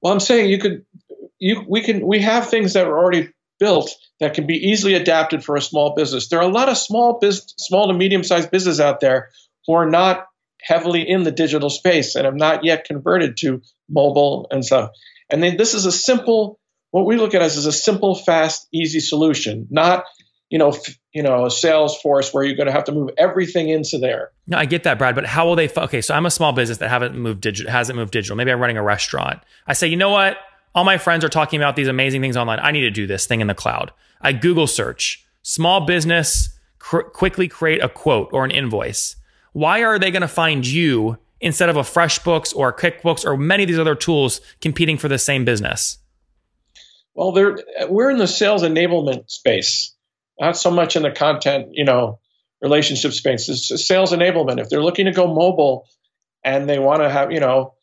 well 0.00 0.12
I'm 0.12 0.20
saying 0.20 0.50
you 0.50 0.58
could 0.58 0.84
you 1.38 1.64
we 1.68 1.82
can 1.82 2.06
we 2.06 2.20
have 2.20 2.48
things 2.48 2.74
that 2.74 2.86
are 2.86 2.98
already 2.98 3.30
built 3.58 3.90
that 4.20 4.34
can 4.34 4.46
be 4.46 4.56
easily 4.56 4.94
adapted 4.94 5.44
for 5.44 5.56
a 5.56 5.60
small 5.60 5.94
business. 5.94 6.28
There 6.28 6.38
are 6.38 6.48
a 6.48 6.52
lot 6.52 6.68
of 6.68 6.76
small 6.76 7.18
business 7.18 7.54
small 7.58 7.88
to 7.88 7.94
medium 7.94 8.24
sized 8.24 8.50
business 8.50 8.80
out 8.80 9.00
there 9.00 9.30
who 9.66 9.74
are 9.74 9.88
not 9.88 10.26
heavily 10.64 11.08
in 11.08 11.22
the 11.22 11.30
digital 11.30 11.70
space 11.70 12.14
and 12.14 12.24
have 12.24 12.34
not 12.34 12.64
yet 12.64 12.84
converted 12.84 13.36
to 13.38 13.62
mobile 13.88 14.46
and 14.50 14.64
stuff. 14.64 14.90
And 15.30 15.42
then 15.42 15.56
this 15.56 15.74
is 15.74 15.86
a 15.86 15.92
simple, 15.92 16.58
what 16.90 17.06
we 17.06 17.16
look 17.16 17.34
at 17.34 17.42
as 17.42 17.56
is 17.56 17.66
a 17.66 17.72
simple, 17.72 18.14
fast, 18.14 18.66
easy 18.72 19.00
solution, 19.00 19.66
not 19.70 20.04
you 20.54 20.58
know, 20.58 20.68
f- 20.68 20.98
you 21.12 21.22
know, 21.22 21.46
a 21.46 21.48
Salesforce 21.48 22.32
where 22.32 22.44
you're 22.44 22.54
going 22.54 22.68
to 22.68 22.72
have 22.72 22.84
to 22.84 22.92
move 22.92 23.10
everything 23.16 23.68
into 23.68 23.98
there. 23.98 24.30
No, 24.46 24.56
I 24.56 24.66
get 24.66 24.84
that, 24.84 24.98
Brad. 24.98 25.16
But 25.16 25.26
how 25.26 25.46
will 25.46 25.56
they? 25.56 25.68
okay, 25.68 26.00
so 26.00 26.14
I'm 26.14 26.26
a 26.26 26.30
small 26.30 26.52
business 26.52 26.78
that 26.78 26.90
haven't 26.90 27.16
moved 27.16 27.40
digital, 27.40 27.72
hasn't 27.72 27.96
moved 27.96 28.12
digital. 28.12 28.36
Maybe 28.36 28.52
I'm 28.52 28.60
running 28.60 28.76
a 28.76 28.82
restaurant. 28.82 29.40
I 29.66 29.72
say, 29.72 29.88
you 29.88 29.96
know 29.96 30.10
what? 30.10 30.36
All 30.72 30.84
my 30.84 30.98
friends 30.98 31.24
are 31.24 31.28
talking 31.28 31.60
about 31.60 31.74
these 31.74 31.88
amazing 31.88 32.20
things 32.20 32.36
online. 32.36 32.60
I 32.60 32.70
need 32.70 32.82
to 32.82 32.90
do 32.90 33.06
this 33.06 33.26
thing 33.26 33.40
in 33.40 33.46
the 33.46 33.54
cloud. 33.54 33.90
I 34.20 34.32
Google 34.32 34.68
search 34.68 35.24
small 35.42 35.86
business, 35.86 36.50
cr- 36.78 37.00
quickly 37.00 37.48
create 37.48 37.82
a 37.82 37.88
quote 37.88 38.28
or 38.32 38.44
an 38.44 38.50
invoice. 38.50 39.16
Why 39.54 39.82
are 39.84 39.98
they 39.98 40.10
going 40.10 40.22
to 40.22 40.28
find 40.28 40.66
you 40.66 41.16
instead 41.40 41.68
of 41.68 41.76
a 41.76 41.82
FreshBooks 41.82 42.54
or 42.54 42.72
QuickBooks 42.72 43.24
or 43.24 43.36
many 43.36 43.62
of 43.62 43.68
these 43.68 43.78
other 43.78 43.94
tools 43.94 44.40
competing 44.60 44.98
for 44.98 45.08
the 45.08 45.18
same 45.18 45.44
business? 45.44 45.98
Well, 47.14 47.32
we're 47.32 48.10
in 48.10 48.18
the 48.18 48.26
sales 48.26 48.62
enablement 48.62 49.30
space, 49.30 49.94
not 50.40 50.56
so 50.56 50.70
much 50.70 50.96
in 50.96 51.02
the 51.02 51.12
content, 51.12 51.68
you 51.72 51.84
know, 51.84 52.18
relationship 52.60 53.12
space. 53.12 53.48
It's 53.48 53.86
sales 53.86 54.10
enablement. 54.10 54.58
If 54.58 54.68
they're 54.70 54.82
looking 54.82 55.06
to 55.06 55.12
go 55.12 55.32
mobile 55.32 55.86
and 56.42 56.68
they 56.68 56.80
want 56.80 57.02
to 57.02 57.08
have, 57.08 57.30
you 57.30 57.40
know, 57.40 57.74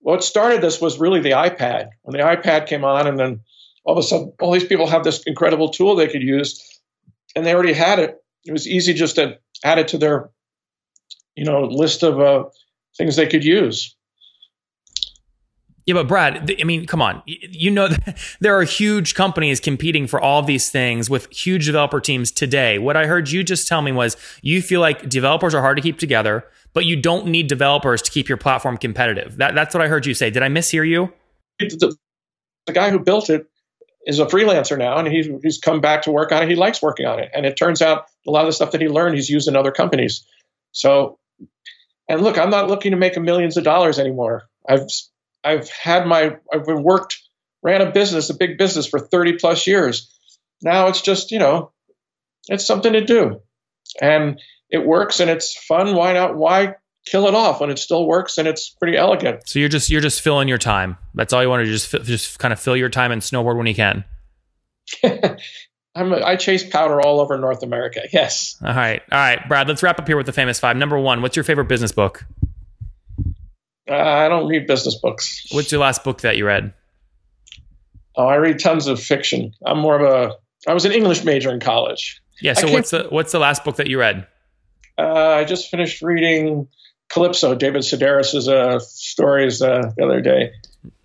what 0.00 0.24
started 0.24 0.62
this 0.62 0.80
was 0.80 0.98
really 0.98 1.20
the 1.20 1.30
iPad. 1.30 1.90
When 2.02 2.16
the 2.18 2.24
iPad 2.26 2.66
came 2.66 2.84
on, 2.84 3.06
and 3.06 3.18
then 3.18 3.42
all 3.84 3.96
of 3.96 4.02
a 4.02 4.06
sudden, 4.06 4.32
all 4.40 4.50
these 4.50 4.64
people 4.64 4.88
have 4.88 5.04
this 5.04 5.22
incredible 5.26 5.68
tool 5.68 5.94
they 5.94 6.08
could 6.08 6.22
use, 6.22 6.80
and 7.36 7.46
they 7.46 7.54
already 7.54 7.74
had 7.74 7.98
it. 7.98 8.16
It 8.44 8.52
was 8.52 8.66
easy 8.66 8.94
just 8.94 9.16
to 9.16 9.38
add 9.62 9.78
it 9.78 9.88
to 9.88 9.98
their, 9.98 10.30
you 11.36 11.44
know, 11.44 11.62
list 11.64 12.02
of 12.02 12.20
uh, 12.20 12.44
things 12.96 13.16
they 13.16 13.26
could 13.26 13.44
use. 13.44 13.96
Yeah, 15.86 15.94
but 15.94 16.08
Brad, 16.08 16.54
I 16.60 16.64
mean, 16.64 16.86
come 16.86 17.02
on. 17.02 17.22
You 17.26 17.70
know, 17.70 17.88
there 18.40 18.56
are 18.56 18.62
huge 18.62 19.14
companies 19.14 19.58
competing 19.58 20.06
for 20.06 20.20
all 20.20 20.42
these 20.42 20.68
things 20.68 21.10
with 21.10 21.28
huge 21.32 21.66
developer 21.66 22.00
teams 22.00 22.30
today. 22.30 22.78
What 22.78 22.96
I 22.96 23.06
heard 23.06 23.30
you 23.30 23.42
just 23.42 23.66
tell 23.66 23.82
me 23.82 23.90
was 23.90 24.16
you 24.42 24.62
feel 24.62 24.80
like 24.80 25.08
developers 25.08 25.54
are 25.54 25.62
hard 25.62 25.76
to 25.78 25.82
keep 25.82 25.98
together, 25.98 26.44
but 26.74 26.84
you 26.84 26.94
don't 26.94 27.26
need 27.26 27.48
developers 27.48 28.02
to 28.02 28.10
keep 28.10 28.28
your 28.28 28.38
platform 28.38 28.76
competitive. 28.76 29.38
That, 29.38 29.54
that's 29.54 29.74
what 29.74 29.82
I 29.82 29.88
heard 29.88 30.06
you 30.06 30.14
say. 30.14 30.30
Did 30.30 30.42
I 30.42 30.48
mishear 30.48 30.86
you? 30.86 31.12
The, 31.58 31.96
the 32.66 32.72
guy 32.72 32.90
who 32.90 32.98
built 32.98 33.30
it 33.30 33.46
is 34.06 34.18
a 34.18 34.26
freelancer 34.26 34.78
now, 34.78 34.96
and 34.96 35.08
he's, 35.08 35.26
he's 35.42 35.58
come 35.58 35.80
back 35.80 36.02
to 36.02 36.10
work 36.10 36.30
on 36.32 36.42
it. 36.42 36.48
He 36.48 36.54
likes 36.54 36.80
working 36.80 37.06
on 37.06 37.18
it. 37.18 37.30
And 37.34 37.44
it 37.46 37.56
turns 37.56 37.82
out 37.82 38.06
a 38.26 38.30
lot 38.30 38.42
of 38.42 38.46
the 38.46 38.52
stuff 38.52 38.70
that 38.72 38.80
he 38.80 38.88
learned, 38.88 39.16
he's 39.16 39.28
used 39.28 39.48
in 39.48 39.56
other 39.56 39.72
companies. 39.72 40.24
So 40.72 41.18
and 42.08 42.22
look, 42.22 42.38
I'm 42.38 42.50
not 42.50 42.68
looking 42.68 42.90
to 42.90 42.96
make 42.96 43.18
millions 43.18 43.56
of 43.56 43.64
dollars 43.64 43.98
anymore. 43.98 44.48
I've 44.68 44.86
I've 45.44 45.70
had 45.70 46.06
my 46.06 46.36
I've 46.52 46.66
worked 46.66 47.18
ran 47.62 47.82
a 47.82 47.90
business, 47.90 48.30
a 48.30 48.34
big 48.34 48.58
business 48.58 48.86
for 48.86 48.98
30 48.98 49.34
plus 49.38 49.66
years. 49.66 50.16
Now 50.62 50.88
it's 50.88 51.02
just, 51.02 51.30
you 51.30 51.38
know, 51.38 51.72
it's 52.48 52.66
something 52.66 52.92
to 52.92 53.04
do. 53.04 53.40
And 54.00 54.40
it 54.70 54.84
works 54.84 55.20
and 55.20 55.30
it's 55.30 55.56
fun. 55.64 55.94
Why 55.94 56.12
not 56.12 56.36
why 56.36 56.74
kill 57.06 57.26
it 57.26 57.34
off 57.34 57.60
when 57.60 57.70
it 57.70 57.78
still 57.78 58.06
works 58.06 58.38
and 58.38 58.46
it's 58.46 58.70
pretty 58.70 58.96
elegant? 58.96 59.48
So 59.48 59.58
you're 59.58 59.68
just 59.68 59.90
you're 59.90 60.00
just 60.00 60.20
filling 60.20 60.48
your 60.48 60.58
time. 60.58 60.96
That's 61.14 61.32
all 61.32 61.42
you 61.42 61.48
want 61.48 61.60
to 61.60 61.64
do, 61.64 61.72
just 61.72 61.90
just 62.04 62.38
kind 62.38 62.52
of 62.52 62.60
fill 62.60 62.76
your 62.76 62.88
time 62.88 63.12
and 63.12 63.22
snowboard 63.22 63.56
when 63.56 63.66
you 63.66 63.74
can. 63.74 64.04
I'm 65.94 66.12
a, 66.12 66.20
I 66.22 66.36
chase 66.36 66.68
powder 66.68 67.00
all 67.00 67.20
over 67.20 67.36
North 67.36 67.62
America. 67.62 68.02
Yes. 68.12 68.56
All 68.62 68.74
right. 68.74 69.02
All 69.10 69.18
right, 69.18 69.48
Brad, 69.48 69.68
let's 69.68 69.82
wrap 69.82 69.98
up 69.98 70.06
here 70.06 70.16
with 70.16 70.26
the 70.26 70.32
famous 70.32 70.60
five. 70.60 70.76
Number 70.76 70.98
one, 70.98 71.20
what's 71.22 71.36
your 71.36 71.44
favorite 71.44 71.68
business 71.68 71.92
book? 71.92 72.24
Uh, 73.88 73.94
I 73.94 74.28
don't 74.28 74.46
read 74.46 74.68
business 74.68 74.94
books. 74.94 75.46
What's 75.50 75.72
your 75.72 75.80
last 75.80 76.04
book 76.04 76.20
that 76.20 76.36
you 76.36 76.46
read? 76.46 76.72
Oh, 78.14 78.26
I 78.26 78.36
read 78.36 78.60
tons 78.60 78.86
of 78.86 79.00
fiction. 79.00 79.52
I'm 79.66 79.78
more 79.78 80.00
of 80.00 80.02
a, 80.02 80.34
I 80.68 80.74
was 80.74 80.84
an 80.84 80.92
English 80.92 81.24
major 81.24 81.50
in 81.50 81.58
college. 81.58 82.20
Yeah. 82.40 82.52
So 82.52 82.70
what's 82.70 82.90
the, 82.90 83.06
what's 83.10 83.32
the 83.32 83.40
last 83.40 83.64
book 83.64 83.76
that 83.76 83.88
you 83.88 83.98
read? 83.98 84.26
Uh, 84.96 85.30
I 85.30 85.44
just 85.44 85.70
finished 85.70 86.02
reading 86.02 86.68
Calypso, 87.08 87.54
David 87.56 87.82
Sedaris's 87.82 88.48
uh, 88.48 88.78
stories 88.78 89.60
uh, 89.60 89.90
the 89.96 90.04
other 90.04 90.20
day. 90.20 90.52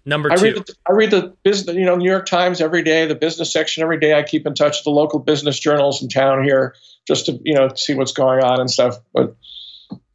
Number 0.06 0.30
two. 0.30 0.36
I 0.36 0.42
read, 0.42 0.56
the, 0.56 0.76
I 0.88 0.92
read 0.94 1.12
the 1.12 1.36
business, 1.44 1.76
you 1.76 1.86
know, 1.86 1.96
New 1.96 2.10
York 2.10 2.28
Times 2.28 2.62
every 2.62 2.84
day, 2.84 3.08
the 3.08 3.16
business 3.16 3.52
section 3.52 3.82
every 3.82 4.00
day. 4.00 4.14
I 4.14 4.22
keep 4.22 4.46
in 4.46 4.54
touch 4.54 4.78
with 4.78 4.84
the 4.84 4.92
local 4.92 5.20
business 5.20 5.60
journals 5.60 6.04
in 6.04 6.10
town 6.10 6.44
here 6.44 6.76
just 7.08 7.26
to, 7.26 7.40
you 7.44 7.56
know, 7.56 7.70
see 7.76 7.96
what's 7.96 8.12
going 8.12 8.44
on 8.44 8.60
and 8.60 8.70
stuff. 8.70 8.98
But 9.14 9.36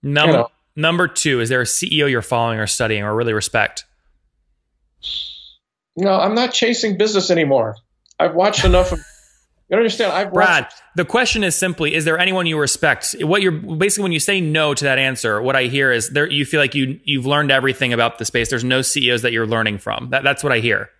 number 0.02 0.32
you 0.32 0.38
know. 0.38 0.50
number 0.76 1.08
two, 1.08 1.40
is 1.40 1.48
there 1.48 1.60
a 1.60 1.64
CEO 1.64 2.08
you're 2.08 2.22
following 2.22 2.60
or 2.60 2.68
studying 2.68 3.02
or 3.02 3.14
really 3.14 3.32
respect? 3.32 3.84
No, 5.96 6.12
I'm 6.12 6.36
not 6.36 6.52
chasing 6.52 6.96
business 6.96 7.30
anymore. 7.30 7.76
I've 8.18 8.34
watched 8.34 8.64
enough 8.64 8.92
of 8.92 9.00
you 9.70 9.76
don't 9.76 9.82
understand? 9.82 10.12
I've 10.12 10.32
Brad, 10.32 10.66
the 10.96 11.04
question 11.04 11.44
is 11.44 11.54
simply: 11.54 11.94
Is 11.94 12.04
there 12.04 12.18
anyone 12.18 12.44
you 12.44 12.58
respect? 12.58 13.14
What 13.20 13.40
you're 13.40 13.52
basically 13.52 14.02
when 14.02 14.10
you 14.10 14.18
say 14.18 14.40
no 14.40 14.74
to 14.74 14.84
that 14.84 14.98
answer, 14.98 15.40
what 15.40 15.54
I 15.54 15.64
hear 15.64 15.92
is 15.92 16.10
there 16.10 16.28
you 16.28 16.44
feel 16.44 16.58
like 16.58 16.74
you 16.74 16.98
you've 17.04 17.24
learned 17.24 17.52
everything 17.52 17.92
about 17.92 18.18
the 18.18 18.24
space. 18.24 18.50
There's 18.50 18.64
no 18.64 18.82
CEOs 18.82 19.22
that 19.22 19.30
you're 19.30 19.46
learning 19.46 19.78
from. 19.78 20.10
That, 20.10 20.24
that's 20.24 20.42
what 20.42 20.52
I 20.52 20.58
hear. 20.58 20.90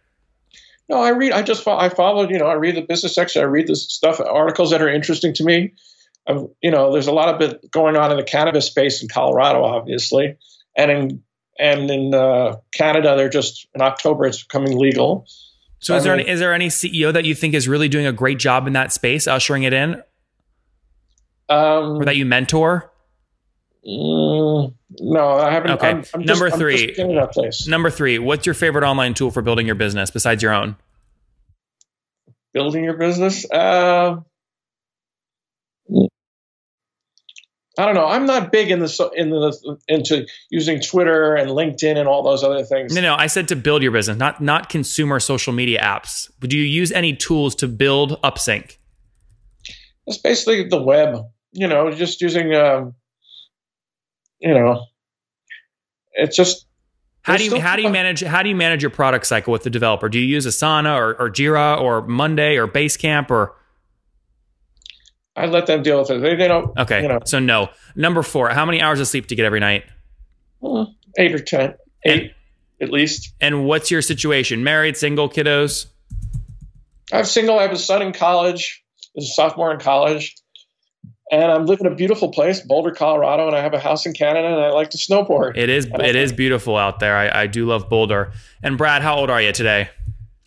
No, 0.89 1.01
I 1.01 1.09
read. 1.09 1.33
I 1.33 1.43
just 1.43 1.67
I 1.67 1.89
followed. 1.89 2.31
You 2.31 2.39
know, 2.39 2.47
I 2.47 2.55
read 2.55 2.77
the 2.77 2.83
business 2.83 3.13
section. 3.13 3.43
I 3.43 3.47
read 3.47 3.67
the 3.67 3.75
stuff, 3.75 4.21
articles 4.21 4.71
that 4.71 4.81
are 4.81 4.89
interesting 4.89 5.35
to 5.35 5.45
me. 5.45 5.73
I've, 6.29 6.47
you 6.63 6.71
know, 6.71 6.93
there's 6.93 7.09
a 7.09 7.13
lot 7.13 7.35
of 7.35 7.41
it 7.41 7.69
going 7.73 7.97
on 7.97 8.13
in 8.13 8.19
the 8.19 8.23
cannabis 8.23 8.67
space 8.67 9.03
in 9.03 9.09
Colorado, 9.09 9.65
obviously, 9.65 10.37
and 10.77 10.91
in 10.93 11.23
and 11.59 11.91
in 11.91 12.15
uh, 12.15 12.55
Canada, 12.73 13.17
they're 13.17 13.29
just 13.29 13.67
in 13.75 13.83
October 13.83 14.27
it's 14.27 14.45
becoming 14.45 14.79
legal. 14.79 15.27
So, 15.81 15.97
is 15.97 16.05
there 16.05 16.15
any, 16.15 16.29
is 16.29 16.41
there 16.41 16.53
any 16.53 16.69
CEO 16.69 17.13
that 17.13 17.25
you 17.25 17.35
think 17.35 17.55
is 17.55 17.67
really 17.67 17.89
doing 17.89 18.07
a 18.07 18.13
great 18.13 18.39
job 18.39 18.67
in 18.67 18.75
that 18.75 18.93
space, 18.93 19.27
ushering 19.27 19.63
it 19.63 19.73
in, 19.73 19.95
um, 21.49 21.97
or 21.97 22.05
that 22.05 22.17
you 22.17 22.27
mentor? 22.27 22.93
Mm, 23.87 24.75
no, 25.01 25.29
I 25.39 25.51
haven't. 25.51 25.71
Okay. 25.73 25.89
I'm, 25.89 26.05
I'm 26.13 26.25
number 26.25 26.51
just, 26.51 26.61
three. 26.61 26.95
Number 27.67 27.91
three. 27.91 28.19
What's 28.19 28.45
your 28.45 28.55
favorite 28.55 28.85
online 28.85 29.15
tool 29.15 29.31
for 29.31 29.41
building 29.41 29.67
your 29.67 29.75
business 29.75 30.11
besides 30.11 30.43
your 30.43 30.53
own? 30.53 30.77
Building 32.53 32.85
your 32.85 32.99
business. 32.99 33.51
Uh, 33.51 34.17
I 37.79 37.87
don't 37.87 37.95
know. 37.95 38.07
I'm 38.07 38.27
not 38.27 38.51
big 38.51 38.71
in 38.71 38.81
the 38.81 39.11
in 39.17 39.31
the 39.31 39.79
into 39.87 40.27
using 40.51 40.81
Twitter 40.81 41.37
and 41.37 41.51
LinkedIn 41.51 41.97
and 41.97 42.09
all 42.09 42.23
those 42.23 42.43
other 42.43 42.65
things. 42.65 42.95
No, 42.95 43.01
no. 43.01 43.15
I 43.15 43.29
said 43.29 43.49
to 43.49 43.57
build 43.57 43.83
your 43.83 43.93
business, 43.93 44.19
not 44.19 44.41
not 44.41 44.69
consumer 44.69 45.21
social 45.21 45.53
media 45.53 45.81
apps. 45.81 46.31
Do 46.41 46.57
you 46.57 46.65
use 46.65 46.91
any 46.91 47.15
tools 47.15 47.55
to 47.57 47.69
build 47.69 48.21
Upsync? 48.23 48.77
It's 50.07 50.19
basically 50.19 50.69
the 50.69 50.83
web. 50.83 51.25
You 51.53 51.69
know, 51.69 51.91
just 51.93 52.21
using. 52.21 52.55
Um, 52.55 52.95
you 54.41 54.55
know, 54.55 54.85
it's 56.13 56.37
just 56.37 56.67
How 57.23 57.37
do 57.37 57.45
you 57.45 57.61
how 57.61 57.77
do 57.77 57.83
you 57.83 57.91
manage 57.91 58.23
how 58.23 58.43
do 58.43 58.49
you 58.49 58.57
manage 58.57 58.83
your 58.83 58.91
product 58.91 59.27
cycle 59.27 59.53
with 59.53 59.63
the 59.63 59.71
developer? 59.71 60.09
Do 60.09 60.19
you 60.19 60.27
use 60.27 60.47
Asana 60.47 60.97
or, 60.97 61.21
or 61.21 61.31
Jira 61.31 61.81
or 61.81 62.03
Monday 62.03 62.57
or 62.57 62.67
Basecamp 62.67 63.31
or? 63.31 63.55
I 65.41 65.47
let 65.47 65.67
them 65.67 65.83
deal 65.83 65.99
with 66.01 66.11
it. 66.11 66.21
They, 66.21 66.35
they 66.37 66.49
don't. 66.49 66.77
Okay, 66.79 67.03
You 67.03 67.09
know, 67.09 67.21
so 67.25 67.39
no. 67.39 67.71
Number 67.97 68.23
four. 68.23 68.51
How 68.51 68.67
many 68.67 68.81
hours 68.81 69.01
of 69.01 69.09
sleep 69.09 69.27
do 69.27 69.33
you 69.33 69.37
get 69.37 69.47
every 69.47 69.61
night? 69.61 69.85
well, 70.61 70.95
eight 71.19 71.35
or 71.35 71.39
ten. 71.39 71.75
eight 72.05 72.33
at 72.81 72.91
least. 72.91 73.35
And 73.41 73.65
what's 73.65 73.91
your 73.91 74.03
situation? 74.03 74.65
Married, 74.65 74.97
single, 74.97 75.29
kiddos? 75.29 75.87
I'm 77.13 77.25
single. 77.25 77.59
I 77.59 77.63
have 77.63 77.73
a 77.73 77.79
son 77.79 78.03
in 78.03 78.13
college. 78.13 78.83
He's 79.15 79.31
a 79.31 79.33
sophomore 79.33 79.73
in 79.73 79.81
college, 79.81 80.37
and 81.33 81.51
I'm 81.51 81.67
living 81.67 81.87
in 81.87 81.93
a 81.93 81.97
beautiful 81.97 82.31
place, 82.31 82.61
Boulder, 82.61 82.93
Colorado, 82.93 83.49
and 83.49 83.57
I 83.57 83.61
have 83.61 83.75
a 83.75 83.81
house 83.81 84.07
in 84.07 84.13
Canada, 84.13 84.47
and 84.47 84.57
I 84.65 84.71
like 84.71 84.91
to 84.91 84.99
snowboard. 84.99 85.57
It 85.57 85.69
is 85.69 85.87
it 85.99 86.15
is 86.17 86.33
beautiful 86.33 86.77
out 86.77 87.01
there. 87.01 87.17
I, 87.17 87.43
I 87.43 87.47
do 87.49 87.67
love 87.67 87.89
Boulder. 87.89 88.33
And 88.63 88.79
Brad, 88.79 89.03
how 89.03 89.17
old 89.17 89.31
are 89.31 89.43
you 89.43 89.53
today? 89.53 89.91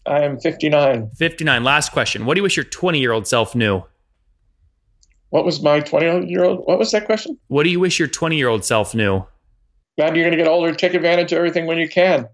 I 0.05 0.21
am 0.21 0.39
59. 0.39 1.11
59. 1.15 1.63
Last 1.63 1.91
question. 1.91 2.25
What 2.25 2.35
do 2.35 2.39
you 2.39 2.43
wish 2.43 2.55
your 2.55 2.65
20 2.65 2.99
year 2.99 3.11
old 3.11 3.27
self 3.27 3.55
knew? 3.55 3.83
What 5.33 5.45
was 5.45 5.63
my 5.63 5.79
20 5.79 6.29
year 6.29 6.43
old? 6.43 6.59
What 6.65 6.77
was 6.77 6.91
that 6.91 7.07
question? 7.07 7.39
What 7.47 7.63
do 7.63 7.71
you 7.71 7.79
wish 7.79 7.97
your 7.97 8.07
20 8.07 8.37
year 8.37 8.49
old 8.49 8.63
self 8.63 8.93
knew? 8.93 9.25
God, 9.97 10.15
you're 10.15 10.25
going 10.25 10.29
to 10.29 10.37
get 10.37 10.47
older. 10.47 10.75
Take 10.75 10.93
advantage 10.93 11.31
of 11.31 11.39
everything 11.39 11.65
when 11.65 11.79
you 11.79 11.89
can. 11.89 12.27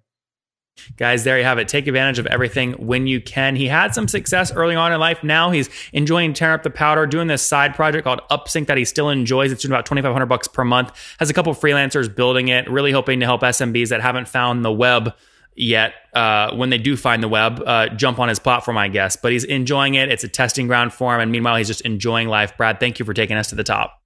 Guys, 0.97 1.23
there 1.23 1.37
you 1.37 1.45
have 1.45 1.59
it. 1.59 1.69
Take 1.69 1.87
advantage 1.87 2.19
of 2.19 2.25
everything 2.27 2.73
when 2.73 3.07
you 3.07 3.21
can. 3.21 3.55
He 3.55 3.67
had 3.69 3.95
some 3.95 4.09
success 4.09 4.51
early 4.51 4.75
on 4.75 4.91
in 4.91 4.99
life. 4.99 5.23
Now 5.23 5.49
he's 5.49 5.69
enjoying 5.93 6.33
tearing 6.33 6.55
up 6.55 6.63
the 6.63 6.69
powder, 6.69 7.07
doing 7.07 7.27
this 7.27 7.41
side 7.41 7.73
project 7.73 8.03
called 8.03 8.19
Upsync 8.29 8.67
that 8.67 8.75
he 8.75 8.83
still 8.83 9.09
enjoys. 9.09 9.53
It's 9.53 9.61
doing 9.61 9.71
about 9.71 9.85
2,500 9.85 10.25
bucks 10.25 10.49
per 10.49 10.65
month. 10.65 10.91
Has 11.19 11.29
a 11.29 11.33
couple 11.33 11.53
freelancers 11.53 12.13
building 12.13 12.49
it, 12.49 12.69
really 12.69 12.91
hoping 12.91 13.21
to 13.21 13.25
help 13.25 13.43
SMBs 13.43 13.87
that 13.89 14.01
haven't 14.01 14.27
found 14.27 14.65
the 14.65 14.73
web 14.73 15.15
yet. 15.59 15.93
Uh, 16.13 16.55
when 16.55 16.69
they 16.69 16.77
do 16.77 16.97
find 16.97 17.21
the 17.21 17.27
web, 17.27 17.61
uh, 17.65 17.89
jump 17.89 18.17
on 18.17 18.29
his 18.29 18.39
platform, 18.39 18.77
I 18.77 18.87
guess. 18.87 19.15
But 19.15 19.31
he's 19.31 19.43
enjoying 19.43 19.93
it. 19.93 20.09
It's 20.09 20.23
a 20.23 20.27
testing 20.27 20.67
ground 20.67 20.93
for 20.93 21.13
him. 21.13 21.21
And 21.21 21.31
meanwhile, 21.31 21.57
he's 21.57 21.67
just 21.67 21.81
enjoying 21.81 22.27
life. 22.27 22.57
Brad, 22.57 22.79
thank 22.79 22.97
you 22.97 23.05
for 23.05 23.13
taking 23.13 23.37
us 23.37 23.49
to 23.49 23.55
the 23.55 23.63
top. 23.63 23.98